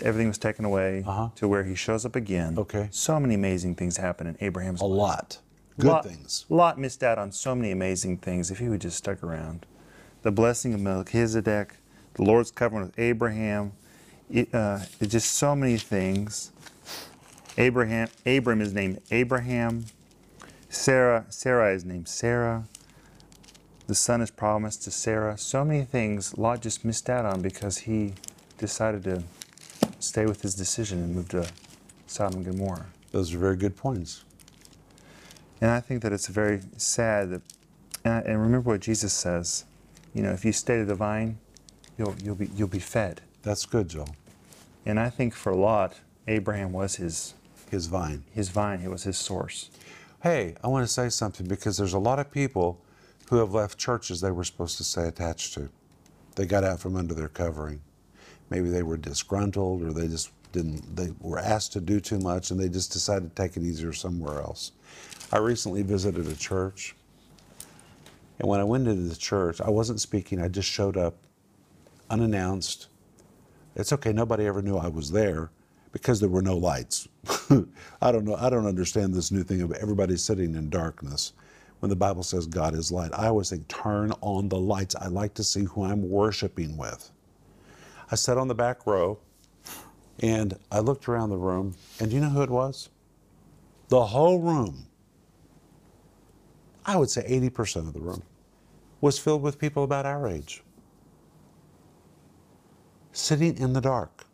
everything 0.02 0.28
was 0.28 0.38
taken 0.38 0.64
away, 0.64 1.04
Uh-huh. 1.06 1.30
to 1.36 1.48
where 1.48 1.64
he 1.64 1.74
shows 1.76 2.06
up 2.06 2.16
again. 2.16 2.58
Okay. 2.58 2.88
So 2.92 3.20
many 3.20 3.34
amazing 3.36 3.76
things 3.76 3.98
happen 3.98 4.28
in 4.28 4.38
Abraham's 4.42 4.82
A 4.82 4.86
life. 4.86 4.98
lot. 4.98 5.38
Good 5.80 5.88
Lot, 5.88 6.06
things. 6.06 6.46
Lot 6.50 6.78
missed 6.80 7.02
out 7.04 7.18
on 7.18 7.32
so 7.32 7.56
many 7.56 7.72
amazing 7.72 8.18
things 8.18 8.52
if 8.52 8.60
he 8.60 8.70
would 8.70 8.82
just 8.82 8.98
stuck 8.98 9.24
around. 9.24 9.66
The 10.22 10.32
blessing 10.32 10.74
of 10.76 10.80
Melchizedek, 10.82 11.78
the 12.14 12.22
Lord's 12.22 12.52
covenant 12.52 12.92
with 12.92 13.00
Abraham, 13.00 13.72
it, 14.30 14.54
uh, 14.54 14.80
it's 15.00 15.12
just 15.12 15.32
so 15.34 15.56
many 15.56 15.78
things. 15.78 16.52
Abraham, 17.58 18.08
Abram 18.26 18.62
is 18.62 18.72
named 18.72 19.02
Abraham. 19.10 19.86
Sarah, 20.70 21.26
Sarah 21.30 21.74
is 21.74 21.86
named 21.86 22.08
Sarah. 22.08 22.66
The 23.88 23.96
son 23.96 24.22
is 24.22 24.32
promised 24.32 24.84
to 24.84 24.92
Sarah. 24.92 25.38
So 25.38 25.66
many 25.66 25.84
things 25.84 26.38
Lot 26.38 26.62
just 26.62 26.86
missed 26.86 27.10
out 27.10 27.26
on 27.26 27.42
because 27.42 27.80
he 27.80 28.14
decided 28.58 29.04
to 29.04 29.24
stay 30.00 30.26
with 30.26 30.42
his 30.42 30.56
decision 30.56 31.00
and 31.00 31.16
move 31.16 31.30
to 31.30 31.48
Sodom 32.08 32.38
and 32.38 32.46
Gomorrah. 32.46 32.86
Those 33.12 33.34
are 33.34 33.38
very 33.38 33.58
good 33.58 33.76
points. 33.76 34.24
And 35.62 35.70
I 35.72 35.80
think 35.80 36.02
that 36.02 36.12
it's 36.14 36.28
very 36.28 36.62
sad 36.78 37.30
that, 37.32 37.42
and, 38.06 38.14
I- 38.14 38.20
and 38.22 38.42
remember 38.42 38.72
what 38.72 38.82
Jesus 38.82 39.14
says, 39.14 39.66
you 40.14 40.22
know, 40.24 40.32
if 40.32 40.46
you 40.46 40.52
stay 40.52 40.78
to 40.80 40.86
the 40.86 40.96
vine, 40.96 41.38
you'll, 41.98 42.16
you'll, 42.24 42.36
be, 42.36 42.50
you'll 42.56 42.68
be 42.68 42.80
fed. 42.80 43.22
That's 43.44 43.66
good, 43.66 43.90
Joel. 43.90 44.16
And 44.86 45.00
I 45.00 45.10
think 45.10 45.34
for 45.34 45.54
Lot, 45.54 45.96
Abraham 46.28 46.72
was 46.72 46.96
his, 46.96 47.34
His 47.70 47.88
vine. 47.88 48.24
his 48.34 48.50
vine, 48.50 48.82
it 48.82 48.90
was 48.90 49.04
his 49.04 49.18
source. 49.18 49.70
Hey, 50.22 50.56
I 50.64 50.68
want 50.68 50.86
to 50.88 50.92
say 50.92 51.10
something 51.10 51.48
because 51.48 51.78
there's 51.78 51.94
a 51.94 52.00
lot 52.00 52.20
of 52.20 52.32
people 52.32 52.80
who 53.30 53.38
have 53.38 53.54
left 53.54 53.78
churches 53.78 54.22
they 54.22 54.32
were 54.32 54.44
supposed 54.44 54.78
to 54.78 54.84
stay 54.84 55.08
attached 55.08 55.54
to. 55.54 55.70
They 56.36 56.46
got 56.46 56.64
out 56.64 56.80
from 56.80 56.96
under 56.96 57.14
their 57.14 57.30
covering. 57.30 57.82
Maybe 58.50 58.70
they 58.70 58.84
were 58.84 58.98
disgruntled 58.98 59.84
or 59.84 59.94
they 59.94 60.08
just 60.08 60.32
didn't, 60.52 60.96
they 60.96 61.12
were 61.20 61.40
asked 61.40 61.74
to 61.74 61.82
do 61.82 62.00
too 62.00 62.20
much 62.20 62.52
and 62.52 62.60
they 62.60 62.70
just 62.70 62.92
decided 62.92 63.36
to 63.36 63.42
take 63.42 63.58
it 63.58 63.64
easier 63.64 63.94
somewhere 63.94 64.40
else. 64.40 64.72
I 65.32 65.38
recently 65.40 65.82
visited 65.82 66.28
a 66.28 66.36
church. 66.36 66.96
And 68.40 68.48
when 68.48 68.60
I 68.60 68.64
went 68.64 68.88
into 68.88 69.04
the 69.04 69.16
church, 69.16 69.62
I 69.62 69.70
wasn't 69.70 70.02
speaking, 70.02 70.42
I 70.42 70.48
just 70.48 70.70
showed 70.70 70.98
up 70.98 71.16
unannounced. 72.10 72.88
It's 73.76 73.94
okay, 73.94 74.14
nobody 74.14 74.46
ever 74.46 74.62
knew 74.62 74.78
I 74.78 74.88
was 74.88 75.12
there 75.12 75.50
because 75.92 76.20
there 76.20 76.30
were 76.30 76.42
no 76.42 76.58
lights. 76.58 77.08
I 78.02 78.12
don't 78.12 78.26
know, 78.26 78.36
I 78.36 78.50
don't 78.50 78.68
understand 78.68 79.14
this 79.14 79.32
new 79.32 79.44
thing 79.44 79.62
of 79.62 79.72
everybody 79.74 80.18
sitting 80.18 80.56
in 80.56 80.70
darkness 80.70 81.34
when 81.84 81.90
the 81.90 81.98
Bible 81.98 82.24
says 82.24 82.46
God 82.48 82.76
is 82.76 82.94
light. 82.94 83.12
I 83.14 83.28
always 83.28 83.50
think, 83.50 83.68
turn 83.68 84.14
on 84.22 84.48
the 84.48 84.58
lights. 84.58 84.96
I 84.96 85.08
like 85.08 85.34
to 85.34 85.44
see 85.44 85.66
who 85.66 85.84
I'm 85.84 86.10
worshiping 86.10 86.78
with. 86.78 87.12
I 88.10 88.16
sat 88.16 88.38
on 88.38 88.48
the 88.48 88.56
back 88.56 88.88
row 88.88 89.20
and 90.22 90.58
I 90.72 90.80
looked 90.80 91.10
around 91.10 91.32
the 91.32 91.38
room, 91.38 91.76
and 92.00 92.10
do 92.10 92.16
you 92.16 92.22
know 92.22 92.30
who 92.30 92.42
it 92.42 92.50
was? 92.50 92.88
The 93.90 94.02
whole 94.02 94.40
room, 94.40 94.88
I 96.86 96.96
would 96.96 97.10
say 97.10 97.22
80% 97.30 97.86
of 97.90 97.92
the 97.92 98.00
room, 98.00 98.24
was 99.02 99.20
filled 99.20 99.42
with 99.42 99.60
people 99.60 99.84
about 99.84 100.06
our 100.06 100.26
age 100.26 100.64
sitting 103.12 103.58
in 103.58 103.74
the 103.74 103.82
dark 103.82 104.26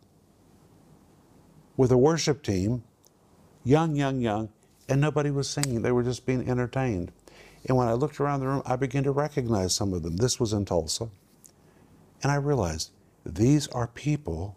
with 1.76 1.90
a 1.90 1.98
worship 1.98 2.44
team, 2.44 2.84
young, 3.64 3.96
young, 3.96 4.20
young, 4.20 4.50
and 4.88 5.00
nobody 5.00 5.32
was 5.32 5.50
singing. 5.50 5.82
They 5.82 5.90
were 5.90 6.04
just 6.04 6.24
being 6.24 6.48
entertained. 6.48 7.10
And 7.66 7.76
when 7.76 7.88
I 7.88 7.92
looked 7.92 8.20
around 8.20 8.40
the 8.40 8.48
room, 8.48 8.62
I 8.64 8.76
began 8.76 9.04
to 9.04 9.10
recognize 9.10 9.74
some 9.74 9.92
of 9.92 10.02
them. 10.02 10.16
This 10.16 10.40
was 10.40 10.52
in 10.52 10.64
Tulsa. 10.64 11.08
And 12.22 12.32
I 12.32 12.36
realized 12.36 12.90
these 13.24 13.68
are 13.68 13.86
people 13.86 14.56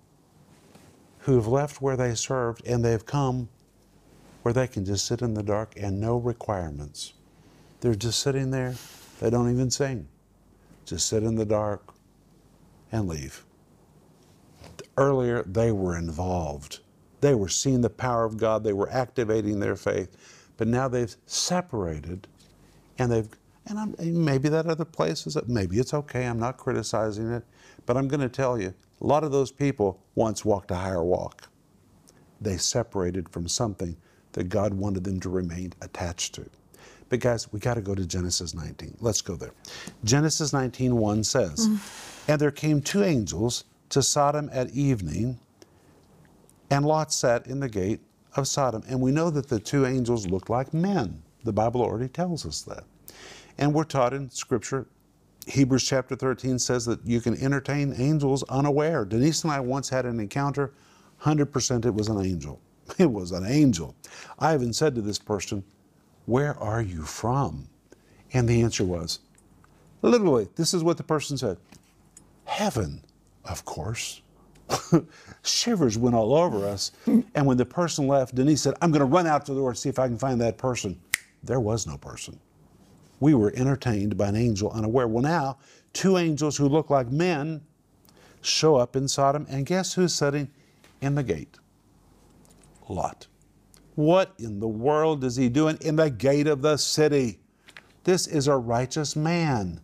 who 1.19 1.35
have 1.35 1.47
left 1.47 1.81
where 1.81 1.97
they 1.97 2.15
served 2.15 2.65
and 2.65 2.83
they've 2.83 3.05
come 3.05 3.49
where 4.41 4.53
they 4.53 4.67
can 4.67 4.83
just 4.83 5.05
sit 5.05 5.21
in 5.21 5.33
the 5.33 5.43
dark 5.43 5.73
and 5.77 5.99
no 5.99 6.17
requirements. 6.17 7.13
They're 7.81 7.95
just 7.95 8.19
sitting 8.19 8.51
there. 8.51 8.75
They 9.19 9.29
don't 9.29 9.51
even 9.51 9.71
sing. 9.71 10.07
Just 10.85 11.07
sit 11.07 11.23
in 11.23 11.35
the 11.35 11.45
dark 11.45 11.93
and 12.91 13.07
leave 13.07 13.45
earlier 14.97 15.43
they 15.43 15.71
were 15.71 15.97
involved. 15.97 16.79
They 17.21 17.35
were 17.35 17.49
seeing 17.49 17.81
the 17.81 17.89
power 17.89 18.25
of 18.25 18.37
God, 18.37 18.63
they 18.63 18.73
were 18.73 18.89
activating 18.89 19.59
their 19.59 19.75
faith, 19.75 20.15
but 20.57 20.67
now 20.67 20.87
they've 20.87 21.15
separated 21.25 22.27
and 22.97 23.11
they've, 23.11 23.29
and 23.67 23.79
I'm, 23.79 23.95
and 23.97 24.25
maybe 24.25 24.49
that 24.49 24.67
other 24.67 24.85
place 24.85 25.25
is, 25.25 25.37
maybe 25.47 25.79
it's 25.79 25.93
okay, 25.93 26.25
I'm 26.25 26.39
not 26.39 26.57
criticizing 26.57 27.31
it, 27.31 27.43
but 27.85 27.97
I'm 27.97 28.07
going 28.07 28.21
to 28.21 28.29
tell 28.29 28.59
you, 28.59 28.73
a 29.01 29.05
lot 29.05 29.23
of 29.23 29.31
those 29.31 29.51
people 29.51 29.99
once 30.15 30.45
walked 30.45 30.71
a 30.71 30.75
higher 30.75 31.03
walk. 31.03 31.49
They 32.39 32.57
separated 32.57 33.29
from 33.29 33.47
something 33.47 33.97
that 34.33 34.45
God 34.45 34.73
wanted 34.73 35.03
them 35.03 35.19
to 35.21 35.29
remain 35.29 35.73
attached 35.81 36.35
to. 36.35 36.49
But 37.09 37.19
guys, 37.19 37.51
we 37.51 37.59
got 37.59 37.75
to 37.75 37.81
go 37.81 37.93
to 37.93 38.05
Genesis 38.05 38.53
19. 38.53 38.97
Let's 38.99 39.21
go 39.21 39.35
there. 39.35 39.53
Genesis 40.03 40.51
19:1 40.51 41.23
says, 41.23 41.67
mm. 41.67 42.27
"And 42.27 42.41
there 42.41 42.49
came 42.49 42.81
two 42.81 43.03
angels 43.03 43.65
to 43.89 44.01
Sodom 44.01 44.49
at 44.51 44.71
evening, 44.71 45.39
and 46.71 46.85
Lot 46.85 47.13
sat 47.13 47.45
in 47.45 47.59
the 47.59 47.69
gate 47.69 47.99
of 48.35 48.47
Sodom. 48.47 48.83
And 48.87 48.99
we 48.99 49.11
know 49.11 49.29
that 49.29 49.47
the 49.47 49.59
two 49.59 49.85
angels 49.85 50.27
looked 50.27 50.49
like 50.49 50.73
men. 50.73 51.21
The 51.43 51.53
Bible 51.53 51.81
already 51.81 52.07
tells 52.07 52.45
us 52.45 52.61
that. 52.63 52.83
And 53.57 53.73
we're 53.73 53.83
taught 53.83 54.13
in 54.13 54.29
Scripture, 54.29 54.87
Hebrews 55.47 55.83
chapter 55.83 56.15
13 56.15 56.57
says 56.59 56.85
that 56.85 57.05
you 57.05 57.21
can 57.21 57.35
entertain 57.37 57.93
angels 57.97 58.43
unaware. 58.49 59.05
Denise 59.05 59.43
and 59.43 59.51
I 59.51 59.59
once 59.59 59.89
had 59.89 60.05
an 60.05 60.19
encounter, 60.19 60.73
100% 61.21 61.85
it 61.85 61.93
was 61.93 62.07
an 62.09 62.19
angel. 62.23 62.59
It 62.99 63.11
was 63.11 63.31
an 63.31 63.45
angel. 63.45 63.95
I 64.39 64.53
even 64.53 64.73
said 64.73 64.93
to 64.95 65.01
this 65.01 65.17
person, 65.17 65.63
Where 66.25 66.57
are 66.59 66.81
you 66.81 67.03
from? 67.03 67.69
And 68.33 68.47
the 68.47 68.61
answer 68.61 68.83
was, 68.83 69.19
literally, 70.01 70.49
this 70.55 70.73
is 70.73 70.83
what 70.83 70.97
the 70.97 71.03
person 71.03 71.37
said 71.37 71.57
Heaven, 72.45 73.01
of 73.45 73.63
course. 73.65 74.21
Shivers 75.43 75.97
went 75.97 76.15
all 76.15 76.35
over 76.35 76.67
us. 76.67 76.91
And 77.35 77.45
when 77.45 77.57
the 77.57 77.65
person 77.65 78.07
left, 78.07 78.35
Denise 78.35 78.61
said, 78.61 78.75
I'm 78.81 78.91
going 78.91 78.99
to 78.99 79.05
run 79.05 79.27
out 79.27 79.45
to 79.47 79.53
the 79.53 79.59
door 79.59 79.69
and 79.69 79.77
see 79.77 79.89
if 79.89 79.99
I 79.99 80.07
can 80.07 80.17
find 80.17 80.39
that 80.41 80.57
person. 80.57 80.99
There 81.43 81.59
was 81.59 81.85
no 81.85 81.97
person. 81.97 82.39
We 83.19 83.33
were 83.33 83.53
entertained 83.55 84.17
by 84.17 84.29
an 84.29 84.35
angel 84.35 84.71
unaware. 84.71 85.07
Well, 85.07 85.23
now, 85.23 85.57
two 85.93 86.17
angels 86.17 86.57
who 86.57 86.67
look 86.67 86.89
like 86.89 87.11
men 87.11 87.61
show 88.41 88.75
up 88.75 88.95
in 88.95 89.07
Sodom, 89.07 89.45
and 89.49 89.65
guess 89.65 89.93
who's 89.93 90.13
sitting 90.13 90.49
in 91.01 91.15
the 91.15 91.23
gate? 91.23 91.57
Lot. 92.89 93.27
What 93.95 94.33
in 94.39 94.59
the 94.59 94.67
world 94.67 95.23
is 95.23 95.35
he 95.35 95.49
doing 95.49 95.77
in 95.81 95.95
the 95.95 96.09
gate 96.09 96.47
of 96.47 96.61
the 96.61 96.77
city? 96.77 97.39
This 98.03 98.27
is 98.27 98.47
a 98.47 98.57
righteous 98.57 99.15
man. 99.15 99.79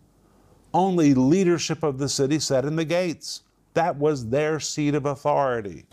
Only 0.74 1.14
leadership 1.14 1.82
of 1.82 1.98
the 1.98 2.08
city 2.08 2.38
sat 2.38 2.64
in 2.64 2.76
the 2.76 2.84
gates. 2.84 3.42
That 3.74 3.96
was 3.96 4.28
their 4.28 4.60
seat 4.60 4.94
of 4.94 5.06
authority. 5.06 5.86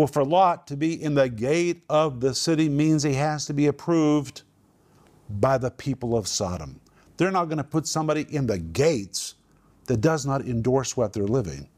Well, 0.00 0.06
for 0.06 0.24
Lot 0.24 0.66
to 0.68 0.78
be 0.78 1.02
in 1.02 1.12
the 1.12 1.28
gate 1.28 1.82
of 1.90 2.20
the 2.20 2.34
city 2.34 2.70
means 2.70 3.02
he 3.02 3.12
has 3.12 3.44
to 3.44 3.52
be 3.52 3.66
approved 3.66 4.44
by 5.28 5.58
the 5.58 5.70
people 5.70 6.16
of 6.16 6.26
Sodom. 6.26 6.80
They're 7.18 7.30
not 7.30 7.50
going 7.50 7.58
to 7.58 7.64
put 7.64 7.86
somebody 7.86 8.22
in 8.34 8.46
the 8.46 8.58
gates 8.58 9.34
that 9.88 10.00
does 10.00 10.24
not 10.24 10.40
endorse 10.46 10.96
what 10.96 11.12
they're 11.12 11.24
living. 11.24 11.68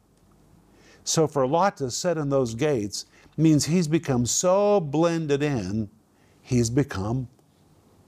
So 1.03 1.27
for 1.27 1.49
Lot 1.49 1.77
to 1.79 1.91
sit 1.91 2.17
in 2.17 2.29
those 2.29 2.55
gates 2.55 3.07
means 3.37 3.65
he's 3.65 3.89
become 3.89 4.25
so 4.25 4.79
blended 4.79 5.43
in, 5.43 5.91
he's 6.43 6.71
become 6.71 7.27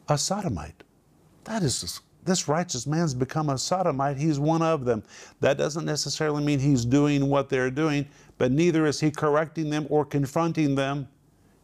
a 0.09 0.17
sodomite. 0.17 0.85
That 1.43 1.65
is, 1.65 2.01
this 2.25 2.47
righteous 2.47 2.87
man's 2.87 3.15
become 3.15 3.51
a 3.51 3.59
sodomite. 3.59 4.17
He's 4.17 4.39
one 4.39 4.63
of 4.63 4.85
them. 4.85 5.03
That 5.41 5.59
doesn't 5.59 5.85
necessarily 5.85 6.45
mean 6.45 6.61
he's 6.61 6.85
doing 6.85 7.29
what 7.29 7.49
they're 7.49 7.71
doing, 7.71 8.07
but 8.39 8.53
neither 8.53 8.87
is 8.87 9.01
he 9.01 9.11
correcting 9.11 9.71
them 9.71 9.87
or 9.91 10.05
confronting 10.05 10.75
them. 10.75 11.09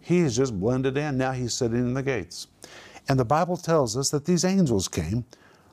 He's 0.01 0.37
just 0.37 0.59
blended 0.59 0.97
in. 0.97 1.19
Now 1.19 1.33
he's 1.33 1.53
sitting 1.53 1.79
in 1.79 1.95
the 1.95 2.03
gates. 2.03 2.47
And 3.09 3.19
the 3.19 3.25
Bible 3.25 3.57
tells 3.57 3.97
us 3.97 4.11
that 4.11 4.25
these 4.25 4.45
angels 4.45 4.89
came. 4.89 5.25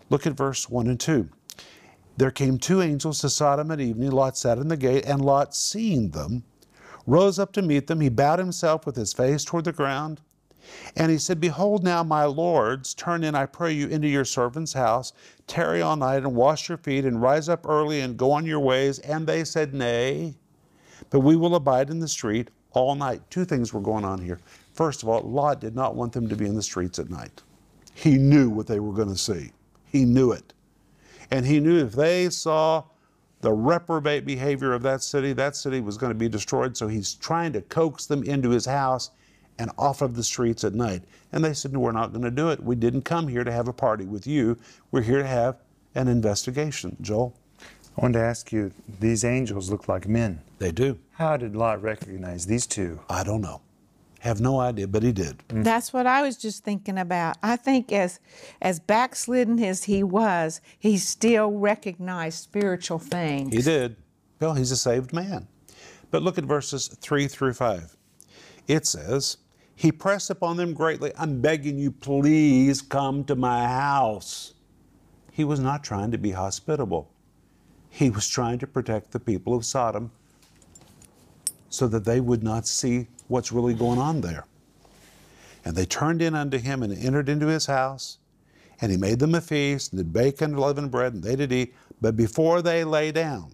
Look 0.10 0.26
at 0.26 0.34
verse 0.34 0.70
1 0.70 0.88
and 0.88 1.00
2. 1.00 1.30
There 2.18 2.32
came 2.32 2.58
two 2.58 2.82
angels 2.82 3.20
to 3.22 3.30
Sodom 3.30 3.70
at 3.70 3.80
evening. 3.80 4.12
Lot 4.12 4.38
sat 4.38 4.58
in 4.58 4.70
the 4.70 4.78
gate, 4.78 5.06
and 5.06 5.24
Lot, 5.24 5.56
seeing 5.56 6.10
them, 6.10 6.44
rose 7.06 7.38
up 7.38 7.54
to 7.54 7.62
meet 7.62 7.86
them. 7.88 8.02
He 8.02 8.10
bowed 8.10 8.40
himself 8.40 8.86
with 8.86 8.96
his 8.96 9.14
face 9.14 9.46
toward 9.46 9.66
the 9.66 9.72
ground. 9.72 10.22
And 10.96 11.12
he 11.12 11.20
said, 11.20 11.40
Behold, 11.40 11.84
now, 11.84 12.04
my 12.04 12.26
lords, 12.26 12.94
turn 12.94 13.24
in, 13.24 13.36
I 13.36 13.46
pray 13.46 13.72
you, 13.72 13.88
into 13.88 14.08
your 14.08 14.26
servant's 14.26 14.74
house, 14.74 15.14
tarry 15.46 15.82
all 15.82 15.96
night, 15.96 16.24
and 16.24 16.36
wash 16.36 16.68
your 16.68 16.78
feet, 16.80 17.06
and 17.06 17.22
rise 17.22 17.48
up 17.48 17.68
early, 17.68 18.02
and 18.02 18.18
go 18.18 18.32
on 18.32 18.46
your 18.46 18.60
ways. 18.60 19.00
And 19.00 19.28
they 19.28 19.44
said, 19.44 19.74
Nay, 19.74 20.36
but 21.10 21.22
we 21.22 21.36
will 21.36 21.56
abide 21.56 21.90
in 21.90 22.00
the 22.00 22.08
street 22.08 22.50
all 22.72 22.96
night. 22.96 23.22
Two 23.30 23.46
things 23.46 23.74
were 23.74 23.82
going 23.82 24.06
on 24.06 24.22
here. 24.22 24.40
First 24.74 25.04
of 25.04 25.10
all, 25.10 25.22
Lot 25.22 25.60
did 25.60 25.76
not 25.76 25.96
want 25.96 26.14
them 26.14 26.28
to 26.30 26.36
be 26.36 26.46
in 26.46 26.56
the 26.56 26.62
streets 26.62 27.00
at 27.00 27.10
night. 27.10 27.42
He 27.94 28.18
knew 28.18 28.50
what 28.50 28.68
they 28.68 28.80
were 28.80 28.94
going 28.94 29.10
to 29.10 29.18
see, 29.18 29.52
he 29.86 30.06
knew 30.06 30.32
it. 30.32 30.54
And 31.32 31.46
he 31.46 31.60
knew 31.60 31.78
if 31.78 31.94
they 31.94 32.30
saw 32.30 32.84
the 33.42 33.52
reprobate 33.52 34.26
behavior 34.26 34.74
of 34.74 34.82
that 34.84 35.04
city, 35.04 35.34
that 35.34 35.56
city 35.56 35.82
was 35.82 35.98
going 35.98 36.12
to 36.12 36.18
be 36.18 36.30
destroyed. 36.30 36.78
So 36.78 36.88
he's 36.88 37.16
trying 37.16 37.54
to 37.54 37.62
coax 37.62 38.06
them 38.06 38.24
into 38.24 38.50
his 38.50 38.66
house 38.66 39.12
and 39.60 39.72
off 39.78 40.02
of 40.02 40.16
the 40.16 40.24
streets 40.24 40.64
at 40.64 40.74
night. 40.74 41.04
And 41.32 41.44
they 41.44 41.54
said, 41.54 41.74
No, 41.74 41.80
we're 41.80 41.92
not 41.92 42.12
going 42.12 42.24
to 42.24 42.32
do 42.32 42.50
it. 42.50 42.64
We 42.64 42.76
didn't 42.76 43.02
come 43.02 43.28
here 43.28 43.44
to 43.44 43.52
have 43.52 43.68
a 43.68 43.74
party 43.74 44.06
with 44.06 44.28
you. 44.28 44.58
We're 44.92 45.02
here 45.02 45.22
to 45.22 45.28
have 45.28 45.58
an 45.96 46.08
investigation. 46.08 46.96
Joel? 47.02 47.34
I 47.98 48.02
wanted 48.02 48.20
to 48.20 48.26
ask 48.26 48.52
you 48.52 48.72
these 49.00 49.24
angels 49.24 49.72
look 49.72 49.88
like 49.88 50.08
men. 50.08 50.42
They 50.60 50.72
do. 50.72 51.00
How 51.12 51.38
did 51.38 51.56
Lot 51.56 51.82
recognize 51.82 52.46
these 52.46 52.66
two? 52.66 53.00
I 53.10 53.24
don't 53.24 53.42
know. 53.42 53.62
Have 54.22 54.42
no 54.42 54.60
idea, 54.60 54.88
but 54.88 55.04
he 55.04 55.12
did. 55.12 55.38
Mm. 55.50 55.64
That's 55.64 55.94
what 55.94 56.08
I 56.08 56.24
was 56.24 56.38
just 56.38 56.64
thinking 56.64 56.98
about. 56.98 57.38
I 57.44 57.56
think 57.56 57.92
as 57.92 58.20
as 58.62 58.80
backslidden 58.80 59.64
as 59.64 59.84
he 59.84 60.02
was, 60.04 60.60
he 60.80 60.98
still 60.98 61.52
recognized 61.52 62.44
spiritual 62.44 62.98
things. 62.98 63.54
He 63.54 63.62
did. 63.62 63.96
Well, 64.40 64.56
he's 64.56 64.72
a 64.72 64.78
saved 64.78 65.14
man. 65.14 65.48
But 66.10 66.24
look 66.24 66.38
at 66.38 66.46
verses 66.46 66.88
3 66.88 67.28
through 67.28 67.54
5. 67.54 67.96
It 68.68 68.86
says, 68.86 69.38
He 69.76 69.92
pressed 69.92 70.30
upon 70.30 70.58
them 70.58 70.74
greatly, 70.74 71.12
I'm 71.18 71.42
begging 71.42 71.78
you, 71.78 71.92
please 71.92 72.82
come 72.82 73.24
to 73.26 73.36
my 73.36 73.66
house. 73.68 74.54
He 75.32 75.44
was 75.44 75.60
not 75.60 75.84
trying 75.84 76.12
to 76.12 76.18
be 76.18 76.32
hospitable. 76.32 77.12
He 77.90 78.10
was 78.10 78.28
trying 78.28 78.60
to 78.60 78.68
protect 78.68 79.12
the 79.12 79.20
people 79.20 79.54
of 79.54 79.66
Sodom 79.66 80.12
so 81.70 81.88
that 81.88 82.06
they 82.06 82.20
would 82.20 82.44
not 82.44 82.68
see 82.68 83.08
what's 83.28 83.52
really 83.52 83.74
going 83.74 84.00
on 84.00 84.22
there. 84.22 84.46
And 85.66 85.76
they 85.76 85.86
turned 85.86 86.22
in 86.22 86.34
unto 86.34 86.58
him 86.58 86.82
and 86.82 86.94
entered 86.94 87.30
into 87.30 87.48
his 87.48 87.66
house. 87.66 88.20
And 88.80 88.92
he 88.92 88.98
made 88.98 89.20
them 89.20 89.36
a 89.36 89.42
feast, 89.42 89.92
and 89.92 90.00
did 90.00 90.14
bake 90.14 90.42
unleavened 90.42 90.92
bread, 90.92 91.14
and 91.14 91.24
they 91.24 91.36
did 91.36 91.52
eat. 91.52 91.74
But 92.00 92.16
before 92.16 92.62
they 92.62 92.84
lay 92.84 93.12
down, 93.12 93.54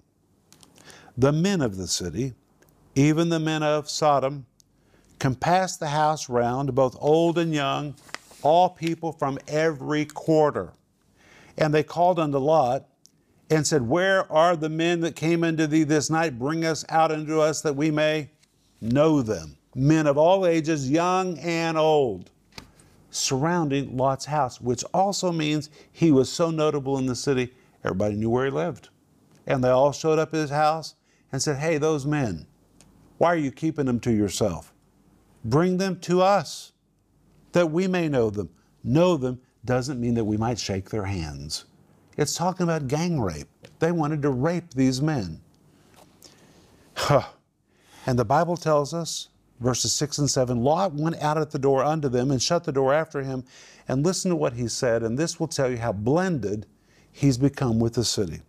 the 1.18 1.32
men 1.32 1.62
of 1.62 1.78
the 1.78 1.88
city, 1.88 2.34
even 2.96 3.30
the 3.30 3.40
men 3.40 3.64
of 3.64 3.90
Sodom, 3.90 4.46
compassed 5.20 5.80
the 5.80 5.88
house 5.88 6.28
round, 6.28 6.76
both 6.76 6.98
old 7.00 7.38
and 7.38 7.54
young, 7.54 7.96
all 8.42 8.70
people 8.70 9.14
from 9.14 9.40
every 9.48 10.06
quarter. 10.06 10.74
And 11.58 11.74
they 11.74 11.84
called 11.84 12.20
unto 12.20 12.38
Lot 12.38 12.86
and 13.50 13.66
said, 13.66 13.88
Where 13.88 14.32
are 14.32 14.56
the 14.56 14.70
men 14.70 15.02
that 15.02 15.16
came 15.16 15.44
unto 15.44 15.68
thee 15.68 15.84
this 15.84 16.10
night? 16.10 16.40
Bring 16.40 16.66
us 16.66 16.86
out 16.90 17.12
unto 17.12 17.40
us 17.40 17.62
that 17.62 17.76
we 17.76 17.92
may 17.92 18.30
know 18.82 19.22
them. 19.22 19.58
Men 19.76 20.08
of 20.08 20.18
all 20.18 20.46
ages, 20.46 20.90
young 20.90 21.38
and 21.40 21.78
old, 21.78 22.30
surrounding 23.10 23.98
Lot's 23.98 24.26
house, 24.26 24.62
which 24.62 24.84
also 24.94 25.32
means 25.32 25.70
he 25.92 26.12
was 26.12 26.32
so 26.32 26.52
notable 26.52 26.98
in 26.98 27.06
the 27.06 27.16
city, 27.16 27.54
everybody 27.84 28.16
knew 28.16 28.30
where 28.30 28.46
he 28.46 28.52
lived. 28.52 28.90
And 29.46 29.64
they 29.64 29.70
all 29.70 29.92
showed 29.92 30.20
up 30.20 30.34
at 30.34 30.40
his 30.40 30.50
house 30.50 30.96
and 31.32 31.42
said, 31.42 31.58
Hey, 31.58 31.78
those 31.78 32.06
men, 32.06 32.48
why 33.18 33.34
are 33.34 33.38
you 33.38 33.52
keeping 33.52 33.86
them 33.86 34.00
to 34.02 34.12
yourself? 34.12 34.74
Bring 35.44 35.78
them 35.78 36.00
to 36.02 36.22
us 36.22 36.72
that 37.52 37.72
we 37.72 37.88
may 37.88 38.08
know 38.08 38.30
them. 38.30 38.50
Know 38.84 39.18
them 39.18 39.42
doesn't 39.66 40.00
mean 40.00 40.16
that 40.16 40.26
we 40.26 40.38
might 40.38 40.60
shake 40.60 40.90
their 40.90 41.06
hands. 41.06 41.66
It's 42.18 42.36
talking 42.36 42.64
about 42.64 42.88
gang 42.88 43.20
rape. 43.20 43.48
They 43.80 43.92
wanted 43.92 44.22
to 44.22 44.30
rape 44.30 44.74
these 44.74 45.02
men. 45.02 45.42
Huh. 46.96 47.24
And 48.06 48.20
the 48.20 48.26
Bible 48.26 48.58
tells 48.58 48.94
us, 48.94 49.30
verses 49.62 49.94
6 49.94 50.18
and 50.18 50.30
7 50.30 50.62
Lot 50.62 50.94
went 50.94 51.22
out 51.22 51.38
at 51.38 51.52
the 51.52 51.58
door 51.58 51.86
unto 51.86 52.10
them 52.10 52.32
and 52.32 52.42
shut 52.42 52.66
the 52.66 52.72
door 52.74 52.94
after 52.94 53.24
him. 53.24 53.46
And 53.88 54.06
listen 54.06 54.30
to 54.32 54.36
what 54.36 54.52
he 54.52 54.68
said, 54.68 55.04
and 55.04 55.18
this 55.18 55.40
will 55.40 55.48
tell 55.48 55.72
you 55.72 55.78
how 55.78 55.94
blended 55.94 56.66
he's 57.14 57.38
become 57.38 57.80
with 57.80 57.94
the 57.94 58.04
city. 58.04 58.42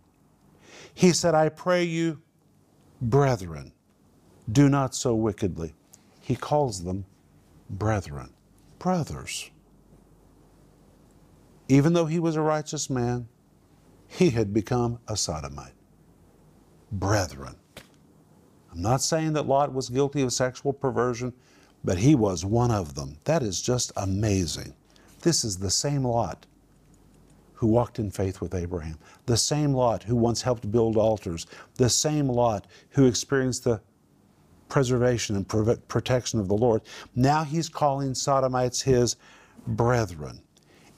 He 0.93 1.13
said, 1.13 1.33
I 1.33 1.47
pray 1.47 1.85
you, 1.85 2.21
brethren, 3.01 3.71
do 4.51 4.67
not 4.67 4.93
so 4.93 5.15
wickedly. 5.15 5.73
He 6.19 6.35
calls 6.35 6.83
them 6.83 7.05
brethren, 7.69 8.33
brothers. 8.79 9.51
Even 11.67 11.93
though 11.93 12.05
he 12.05 12.19
was 12.19 12.35
a 12.35 12.41
righteous 12.41 12.89
man, 12.89 13.27
he 14.07 14.29
had 14.29 14.53
become 14.53 14.99
a 15.07 15.17
sodomite. 15.17 15.73
Brethren. 16.91 17.55
I'm 18.71 18.81
not 18.81 19.01
saying 19.01 19.33
that 19.33 19.47
Lot 19.47 19.73
was 19.73 19.89
guilty 19.89 20.21
of 20.21 20.33
sexual 20.33 20.73
perversion, 20.73 21.33
but 21.83 21.97
he 21.97 22.15
was 22.15 22.43
one 22.43 22.71
of 22.71 22.95
them. 22.95 23.17
That 23.23 23.43
is 23.43 23.61
just 23.61 23.91
amazing. 23.95 24.73
This 25.21 25.43
is 25.43 25.57
the 25.57 25.69
same 25.69 26.03
Lot 26.05 26.45
who 27.53 27.67
walked 27.67 27.99
in 27.99 28.11
faith 28.11 28.41
with 28.41 28.53
Abraham, 28.53 28.99
the 29.25 29.37
same 29.37 29.73
Lot 29.73 30.03
who 30.03 30.15
once 30.15 30.41
helped 30.41 30.69
build 30.71 30.97
altars, 30.97 31.47
the 31.75 31.89
same 31.89 32.27
Lot 32.27 32.67
who 32.89 33.05
experienced 33.05 33.63
the 33.63 33.81
preservation 34.67 35.35
and 35.35 35.47
protection 35.87 36.39
of 36.39 36.47
the 36.47 36.55
Lord. 36.55 36.81
Now 37.15 37.43
he's 37.43 37.69
calling 37.69 38.13
Sodomites 38.13 38.81
his 38.81 39.15
brethren. 39.67 40.41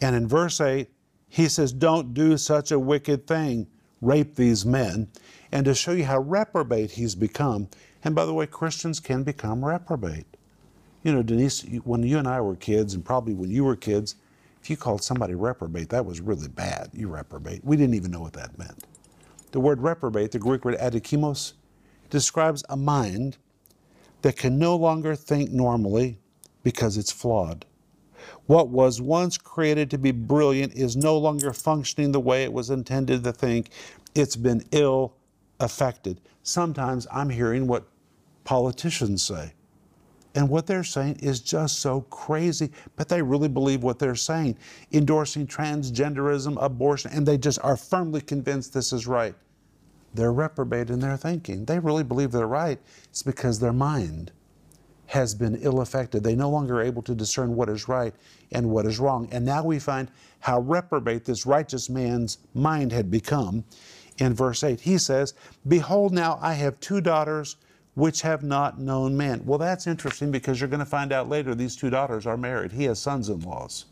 And 0.02 0.16
in 0.16 0.28
verse 0.28 0.60
8, 0.60 0.90
he 1.30 1.48
says, 1.50 1.72
Don't 1.74 2.14
do 2.14 2.38
such 2.38 2.72
a 2.72 2.80
wicked 2.80 3.28
thing, 3.28 3.68
rape 4.02 4.36
these 4.36 4.66
men. 4.66 5.10
And 5.52 5.66
to 5.66 5.74
show 5.76 5.92
you 5.94 6.06
how 6.06 6.20
reprobate 6.20 6.92
he's 6.92 7.16
become, 7.16 7.70
and 8.04 8.16
by 8.16 8.26
the 8.26 8.34
way, 8.34 8.48
Christians 8.48 9.00
can 9.00 9.24
become 9.24 9.64
reprobate. 9.64 10.26
You 11.04 11.14
know, 11.14 11.24
Denise, 11.24 11.64
when 11.84 12.04
you 12.04 12.18
and 12.18 12.28
I 12.28 12.42
were 12.42 12.56
kids, 12.56 12.94
and 12.94 13.04
probably 13.06 13.34
when 13.34 13.50
you 13.50 13.64
were 13.64 13.76
kids, 13.76 14.16
if 14.62 14.70
you 14.70 14.78
called 14.78 15.04
somebody 15.04 15.36
reprobate, 15.36 15.90
that 15.90 16.06
was 16.06 16.20
really 16.20 16.50
bad. 16.50 16.90
You 16.94 17.08
reprobate. 17.08 17.64
We 17.64 17.78
didn't 17.78 17.96
even 17.96 18.12
know 18.12 18.22
what 18.22 18.34
that 18.34 18.58
meant. 18.58 18.86
The 19.52 19.60
word 19.60 19.82
reprobate, 19.82 20.32
the 20.32 20.40
Greek 20.40 20.66
word 20.66 20.78
adokimos, 20.78 21.54
describes 22.10 22.64
a 22.70 22.76
mind 22.78 23.38
that 24.22 24.36
can 24.36 24.60
no 24.60 24.76
longer 24.76 25.16
think 25.16 25.52
normally 25.52 26.20
because 26.64 26.98
it's 26.98 27.12
flawed. 27.12 27.66
What 28.46 28.70
was 28.70 29.02
once 29.02 29.38
created 29.38 29.90
to 29.92 29.98
be 29.98 30.12
brilliant 30.12 30.74
is 30.74 30.96
no 30.96 31.18
longer 31.18 31.54
functioning 31.54 32.12
the 32.12 32.20
way 32.20 32.44
it 32.44 32.54
was 32.54 32.70
intended 32.70 33.24
to 33.24 33.34
think. 33.34 33.70
It's 34.16 34.36
been 34.36 34.64
ill 34.72 35.14
affected. 35.60 36.22
Sometimes 36.44 37.08
I'm 37.12 37.30
hearing 37.30 37.68
what 37.68 37.86
politicians 38.44 39.24
say. 39.24 39.54
And 40.36 40.50
what 40.50 40.68
they're 40.68 40.84
saying 40.84 41.18
is 41.22 41.40
just 41.40 41.80
so 41.80 42.02
crazy, 42.02 42.72
but 42.96 43.10
they 43.10 43.22
really 43.22 43.48
believe 43.48 43.82
what 43.82 43.98
they're 43.98 44.16
saying, 44.16 44.58
endorsing 44.92 45.48
transgenderism, 45.48 46.62
abortion, 46.64 47.12
and 47.12 47.26
they 47.26 47.40
just 47.40 47.60
are 47.64 47.76
firmly 47.76 48.22
convinced 48.22 48.72
this 48.74 48.94
is 48.94 49.08
right. 49.08 49.34
They're 50.14 50.32
reprobate 50.32 50.90
in 50.90 51.00
their 51.00 51.18
thinking. 51.18 51.66
They 51.66 51.80
really 51.80 52.04
believe 52.04 52.32
they're 52.32 52.48
right. 52.48 52.80
It's 53.06 53.24
because 53.24 53.60
their 53.60 53.74
mind 53.74 54.32
has 55.08 55.34
been 55.34 55.56
ill 55.56 55.82
affected. 55.82 56.24
They 56.24 56.36
no 56.36 56.50
longer 56.50 56.80
are 56.80 56.84
able 56.84 57.02
to 57.04 57.16
discern 57.16 57.56
what 57.56 57.70
is 57.70 57.88
right 57.88 58.14
and 58.52 58.70
what 58.70 58.86
is 58.86 59.00
wrong. 59.00 59.28
And 59.32 59.46
now 59.46 59.64
we 59.64 59.80
find 59.80 60.10
how 60.40 60.60
reprobate 60.60 61.26
this 61.26 61.46
righteous 61.46 61.90
man's 61.90 62.38
mind 62.54 62.92
had 62.92 63.10
become. 63.10 63.64
In 64.18 64.34
verse 64.34 64.64
8, 64.64 64.82
he 64.82 64.98
says, 64.98 65.34
Behold, 65.68 66.14
now 66.14 66.40
I 66.42 66.54
have 66.54 66.80
two 66.80 67.02
daughters 67.02 67.58
which 67.96 68.22
have 68.22 68.44
not 68.44 68.80
known 68.80 69.18
man. 69.18 69.42
Well, 69.46 69.58
that's 69.58 69.88
interesting 69.88 70.30
because 70.30 70.60
you're 70.60 70.70
going 70.70 70.80
to 70.80 70.86
find 70.86 71.12
out 71.12 71.30
later 71.30 71.56
these 71.56 71.76
two 71.76 71.90
daughters 71.90 72.28
are 72.28 72.38
married. 72.38 72.72
He 72.72 72.84
has 72.84 73.00
sons 73.00 73.30
in 73.30 73.40
laws. 73.42 73.86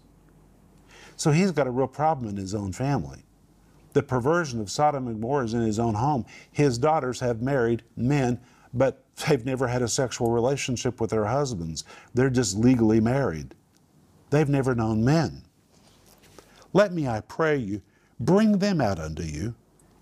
So 1.15 1.31
he's 1.31 1.51
got 1.51 1.65
a 1.65 1.72
real 1.72 1.88
problem 1.88 2.29
in 2.29 2.38
his 2.38 2.53
own 2.53 2.72
family. 2.72 3.24
The 3.93 4.03
perversion 4.03 4.60
of 4.60 4.69
Sodom 4.69 5.07
and 5.07 5.22
Gomorrah 5.22 5.45
is 5.45 5.53
in 5.53 5.62
his 5.62 5.79
own 5.79 5.93
home. 5.93 6.25
His 6.51 6.77
daughters 6.77 7.22
have 7.22 7.41
married 7.41 7.81
men, 7.95 8.39
but 8.75 9.03
they've 9.27 9.46
never 9.46 9.67
had 9.67 9.82
a 9.82 9.88
sexual 9.88 10.29
relationship 10.32 11.01
with 11.01 11.10
their 11.10 11.25
husbands. 11.25 11.86
They're 12.13 12.29
just 12.29 12.58
legally 12.58 13.00
married. 13.00 13.55
They've 14.29 14.50
never 14.50 14.75
known 14.75 15.03
men. 15.03 15.44
Let 16.74 16.94
me, 16.94 17.08
I 17.08 17.22
pray 17.22 17.55
you, 17.58 17.82
bring 18.20 18.58
them 18.58 18.82
out 18.82 19.00
unto 19.00 19.24
you, 19.24 19.55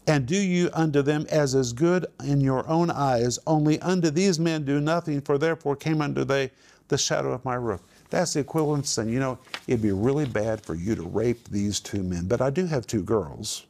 and 0.08 0.25
do 0.25 0.36
you 0.36 0.70
unto 0.74 1.01
them 1.01 1.25
as 1.30 1.56
is 1.56 1.72
good 1.72 2.08
in 2.24 2.42
your 2.42 2.68
own 2.68 2.89
eyes. 2.89 3.39
Only 3.48 3.80
unto 3.80 4.10
these 4.10 4.39
men 4.39 4.65
do 4.65 4.82
nothing, 4.82 5.22
for 5.22 5.38
therefore 5.38 5.75
came 5.75 6.01
unto 6.01 6.24
they 6.24 6.51
the 6.88 6.98
shadow 6.98 7.32
of 7.32 7.46
my 7.46 7.56
roof. 7.56 7.82
That's 8.10 8.34
the 8.34 8.42
equivalent 8.42 8.86
saying, 8.86 9.10
you 9.10 9.20
know, 9.20 9.39
it'd 9.68 9.82
be 9.82 9.92
really 9.92 10.25
bad 10.25 10.63
for 10.63 10.75
you 10.75 10.96
to 10.96 11.03
rape 11.03 11.48
these 11.50 11.80
two 11.80 12.03
men, 12.03 12.27
but 12.27 12.42
I 12.42 12.50
do 12.50 12.65
have 12.65 12.86
two 12.86 13.01
girls, 13.01 13.65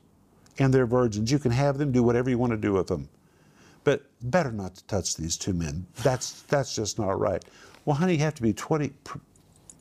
and 0.60 0.74
they're 0.74 0.86
virgins. 0.86 1.31
You 1.31 1.39
can 1.39 1.51
have 1.51 1.77
them, 1.77 1.91
do 1.91 2.03
whatever 2.03 2.29
you 2.29 2.38
want 2.38 2.51
to 2.51 2.57
do 2.57 2.74
with 2.74 2.88
them. 2.88 3.07
But 3.84 4.04
better 4.22 4.52
not 4.52 4.75
to 4.75 4.84
touch 4.86 5.16
these 5.16 5.38
two 5.38 5.54
men. 5.54 5.86
That's, 6.04 6.42
that's 6.44 6.75
just 6.75 7.00
not 7.00 7.20
right. 7.20 7.44
Well, 7.86 7.96
honey, 7.96 8.13
you 8.13 8.20
have 8.20 8.36
to 8.36 8.42
be 8.42 8.54
20, 8.54 8.90
pr- 9.04 9.18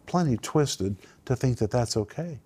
plenty 0.07 0.37
twisted 0.39 0.97
to 1.27 1.37
think 1.37 1.59
that 1.59 1.71
that's 1.71 1.97
okay 1.97 2.39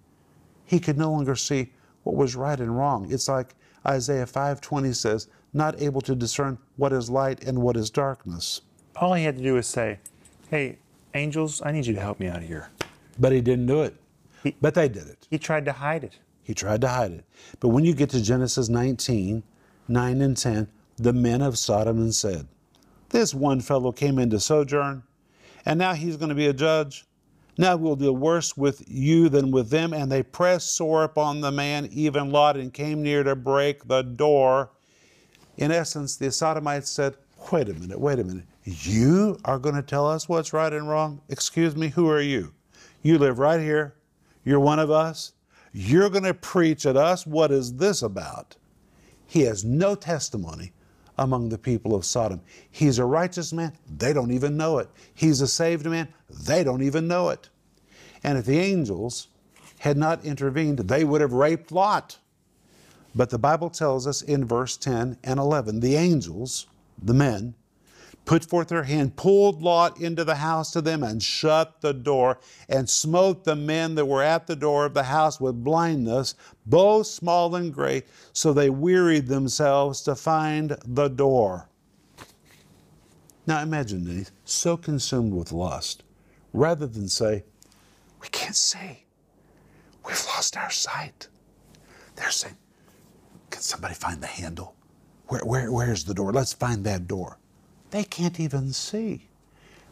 he 0.66 0.80
could 0.80 0.98
no 0.98 1.10
longer 1.10 1.36
see 1.36 1.72
what 2.02 2.16
was 2.16 2.36
right 2.36 2.58
and 2.60 2.76
wrong. 2.76 3.10
It's 3.10 3.28
like 3.28 3.54
Isaiah 3.86 4.26
5:20 4.26 4.94
says, 4.94 5.28
not 5.54 5.80
able 5.80 6.00
to 6.02 6.14
discern 6.14 6.58
what 6.76 6.92
is 6.92 7.08
light 7.08 7.44
and 7.44 7.62
what 7.62 7.76
is 7.76 7.88
darkness. 7.88 8.60
All 8.96 9.14
he 9.14 9.24
had 9.24 9.36
to 9.38 9.42
do 9.42 9.54
was 9.54 9.66
say, 9.66 10.00
Hey, 10.50 10.78
angels, 11.14 11.62
I 11.64 11.72
need 11.72 11.86
you 11.86 11.94
to 11.94 12.00
help 12.00 12.20
me 12.20 12.26
out 12.26 12.42
here. 12.42 12.68
But 13.18 13.32
he 13.32 13.40
didn't 13.40 13.66
do 13.66 13.82
it. 13.82 13.96
He- 14.42 14.56
but 14.60 14.74
they 14.74 14.88
did 14.88 15.06
it. 15.08 15.26
He 15.30 15.38
tried 15.38 15.64
to 15.64 15.72
hide 15.72 16.04
it. 16.04 16.18
He 16.42 16.52
tried 16.52 16.80
to 16.82 16.88
hide 16.88 17.12
it. 17.12 17.24
But 17.60 17.68
when 17.68 17.84
you 17.84 17.94
get 17.94 18.10
to 18.10 18.22
Genesis 18.22 18.68
19, 18.68 19.42
9 19.88 20.20
and 20.20 20.36
10, 20.36 20.68
the 20.96 21.12
men 21.12 21.42
of 21.42 21.58
Sodom 21.58 21.98
and 21.98 22.14
said, 22.14 22.46
This 23.10 23.34
one 23.34 23.60
fellow 23.60 23.92
came 23.92 24.18
into 24.18 24.40
sojourn, 24.40 25.02
and 25.64 25.78
now 25.78 25.94
he's 25.94 26.16
going 26.16 26.28
to 26.30 26.34
be 26.34 26.46
a 26.46 26.52
judge. 26.52 27.04
Now 27.58 27.76
we'll 27.76 27.96
deal 27.96 28.14
worse 28.14 28.56
with 28.56 28.84
you 28.86 29.28
than 29.28 29.50
with 29.50 29.70
them. 29.70 29.92
And 29.92 30.12
they 30.12 30.22
pressed 30.22 30.76
sore 30.76 31.04
upon 31.04 31.40
the 31.40 31.50
man, 31.50 31.88
even 31.90 32.30
Lot, 32.30 32.56
and 32.56 32.72
came 32.72 33.02
near 33.02 33.22
to 33.22 33.34
break 33.34 33.86
the 33.88 34.02
door. 34.02 34.70
In 35.56 35.72
essence, 35.72 36.16
the 36.16 36.30
Sodomites 36.30 36.90
said, 36.90 37.16
Wait 37.50 37.68
a 37.68 37.74
minute, 37.74 38.00
wait 38.00 38.18
a 38.18 38.24
minute. 38.24 38.44
You 38.64 39.38
are 39.44 39.58
going 39.58 39.76
to 39.76 39.82
tell 39.82 40.06
us 40.06 40.28
what's 40.28 40.52
right 40.52 40.72
and 40.72 40.88
wrong? 40.88 41.20
Excuse 41.28 41.76
me, 41.76 41.88
who 41.88 42.10
are 42.10 42.20
you? 42.20 42.52
You 43.02 43.18
live 43.18 43.38
right 43.38 43.60
here. 43.60 43.94
You're 44.44 44.60
one 44.60 44.78
of 44.78 44.90
us. 44.90 45.32
You're 45.72 46.10
going 46.10 46.24
to 46.24 46.34
preach 46.34 46.86
at 46.86 46.96
us. 46.96 47.26
What 47.26 47.52
is 47.52 47.74
this 47.74 48.02
about? 48.02 48.56
He 49.26 49.42
has 49.42 49.64
no 49.64 49.94
testimony 49.94 50.72
among 51.18 51.48
the 51.48 51.58
people 51.58 51.94
of 51.94 52.04
Sodom. 52.04 52.40
He's 52.70 52.98
a 52.98 53.04
righteous 53.04 53.52
man. 53.52 53.72
They 53.96 54.12
don't 54.12 54.30
even 54.32 54.56
know 54.56 54.78
it. 54.78 54.88
He's 55.14 55.40
a 55.40 55.48
saved 55.48 55.86
man. 55.86 56.08
They 56.28 56.62
don't 56.64 56.82
even 56.82 57.08
know 57.08 57.30
it. 57.30 57.48
And 58.22 58.38
if 58.38 58.44
the 58.44 58.58
angels 58.58 59.28
had 59.78 59.96
not 59.96 60.24
intervened, 60.24 60.78
they 60.78 61.04
would 61.04 61.20
have 61.20 61.32
raped 61.32 61.72
Lot. 61.72 62.18
But 63.14 63.30
the 63.30 63.38
Bible 63.38 63.70
tells 63.70 64.06
us 64.06 64.22
in 64.22 64.44
verse 64.44 64.76
10 64.76 65.18
and 65.24 65.40
11 65.40 65.80
the 65.80 65.96
angels, 65.96 66.66
the 67.02 67.14
men, 67.14 67.54
put 68.26 68.44
forth 68.44 68.68
their 68.68 68.82
hand, 68.82 69.16
pulled 69.16 69.62
Lot 69.62 69.98
into 70.00 70.24
the 70.24 70.34
house 70.34 70.72
to 70.72 70.82
them, 70.82 71.02
and 71.02 71.22
shut 71.22 71.80
the 71.80 71.94
door, 71.94 72.38
and 72.68 72.90
smote 72.90 73.44
the 73.44 73.56
men 73.56 73.94
that 73.94 74.04
were 74.04 74.22
at 74.22 74.46
the 74.46 74.56
door 74.56 74.84
of 74.84 74.92
the 74.92 75.04
house 75.04 75.40
with 75.40 75.64
blindness, 75.64 76.34
both 76.66 77.06
small 77.06 77.54
and 77.54 77.72
great, 77.72 78.04
so 78.32 78.52
they 78.52 78.68
wearied 78.68 79.28
themselves 79.28 80.02
to 80.02 80.14
find 80.14 80.76
the 80.84 81.08
door. 81.08 81.68
Now 83.46 83.62
imagine 83.62 84.04
Denise, 84.04 84.32
so 84.44 84.76
consumed 84.76 85.32
with 85.32 85.52
lust, 85.52 86.02
rather 86.52 86.86
than 86.86 87.08
say, 87.08 87.44
We 88.20 88.28
can't 88.28 88.56
see. 88.56 89.04
We've 90.04 90.26
lost 90.26 90.56
our 90.56 90.70
sight. 90.70 91.28
They're 92.16 92.30
saying, 92.30 92.56
Can 93.50 93.62
somebody 93.62 93.94
find 93.94 94.20
the 94.20 94.26
handle? 94.26 94.74
Where, 95.28 95.44
where, 95.44 95.72
where's 95.72 96.04
the 96.04 96.14
door? 96.14 96.32
Let's 96.32 96.52
find 96.52 96.84
that 96.84 97.06
door. 97.06 97.38
They 97.90 98.04
can't 98.04 98.40
even 98.40 98.72
see. 98.72 99.28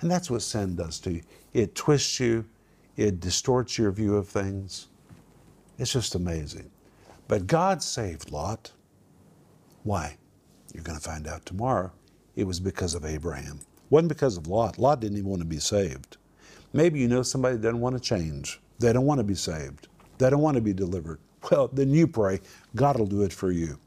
And 0.01 0.11
that's 0.11 0.31
what 0.31 0.43
sin 0.43 0.77
does 0.77 0.99
to 1.01 1.13
you. 1.13 1.23
It 1.53 1.75
twists 1.75 2.21
you, 2.21 2.45
it 2.97 3.21
distorts 3.21 3.79
your 3.79 3.91
view 3.91 4.17
of 4.17 4.29
things. 4.29 4.89
It's 5.79 5.93
just 5.93 6.15
amazing. 6.15 6.71
But 7.29 7.47
God 7.47 7.83
saved 7.83 8.31
Lot. 8.31 8.73
Why? 9.83 10.17
You're 10.73 10.85
going 10.85 10.99
to 10.99 11.05
find 11.05 11.27
out 11.27 11.47
tomorrow. 11.47 11.93
It 12.37 12.47
was 12.47 12.61
because 12.61 12.95
of 12.95 13.05
Abraham. 13.05 13.59
It 13.61 13.91
wasn't 13.91 14.09
because 14.09 14.37
of 14.37 14.49
Lot. 14.49 14.79
Lot 14.79 15.01
didn't 15.01 15.19
even 15.19 15.31
want 15.31 15.43
to 15.43 15.49
be 15.49 15.59
saved. 15.59 16.17
Maybe 16.73 16.99
you 16.99 17.09
know 17.09 17.23
somebody 17.23 17.57
that 17.57 17.63
doesn't 17.63 17.81
want 17.81 17.97
to 17.97 18.01
change. 18.03 18.61
They 18.81 18.93
don't 18.93 19.07
want 19.07 19.19
to 19.19 19.25
be 19.25 19.35
saved. 19.35 19.89
They 20.19 20.31
don't 20.31 20.43
want 20.43 20.57
to 20.57 20.61
be 20.61 20.73
delivered. 20.73 21.21
Well, 21.51 21.69
then 21.69 21.91
you 21.91 22.07
pray, 22.07 22.41
God 22.75 22.99
will 22.99 23.07
do 23.07 23.23
it 23.23 23.33
for 23.33 23.53
you. 23.53 23.79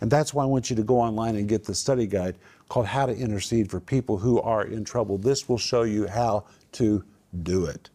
And 0.00 0.10
that's 0.10 0.34
why 0.34 0.42
I 0.42 0.46
want 0.46 0.70
you 0.70 0.76
to 0.76 0.82
go 0.82 1.00
online 1.00 1.36
and 1.36 1.48
get 1.48 1.64
the 1.64 1.74
study 1.74 2.06
guide 2.06 2.36
called 2.68 2.86
How 2.86 3.06
to 3.06 3.16
Intercede 3.16 3.70
for 3.70 3.80
People 3.80 4.18
Who 4.18 4.40
Are 4.40 4.64
in 4.64 4.84
Trouble. 4.84 5.18
This 5.18 5.48
will 5.48 5.58
show 5.58 5.82
you 5.82 6.06
how 6.06 6.44
to 6.72 7.04
do 7.42 7.66
it. 7.66 7.90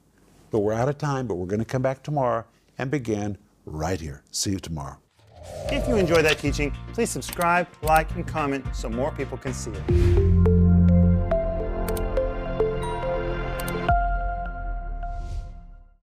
But 0.50 0.60
we're 0.60 0.74
out 0.74 0.90
of 0.90 0.98
time, 0.98 1.28
but 1.28 1.36
we're 1.36 1.46
going 1.48 1.60
to 1.60 1.66
come 1.66 1.82
back 1.82 2.04
tomorrow 2.04 2.46
and 2.78 2.90
begin 2.90 3.38
right 3.66 4.00
here. 4.00 4.24
See 4.32 4.52
you 4.52 4.60
tomorrow. 4.60 4.98
If 5.66 5.88
you 5.88 5.96
enjoyed 5.96 6.26
that 6.26 6.40
teaching, 6.40 6.76
please 6.94 7.10
subscribe, 7.10 7.68
like, 7.82 8.12
and 8.16 8.28
comment 8.28 8.66
so 8.76 8.90
more 8.90 9.12
people 9.12 9.38
can 9.38 9.54
see 9.54 9.72
it. 9.72 10.31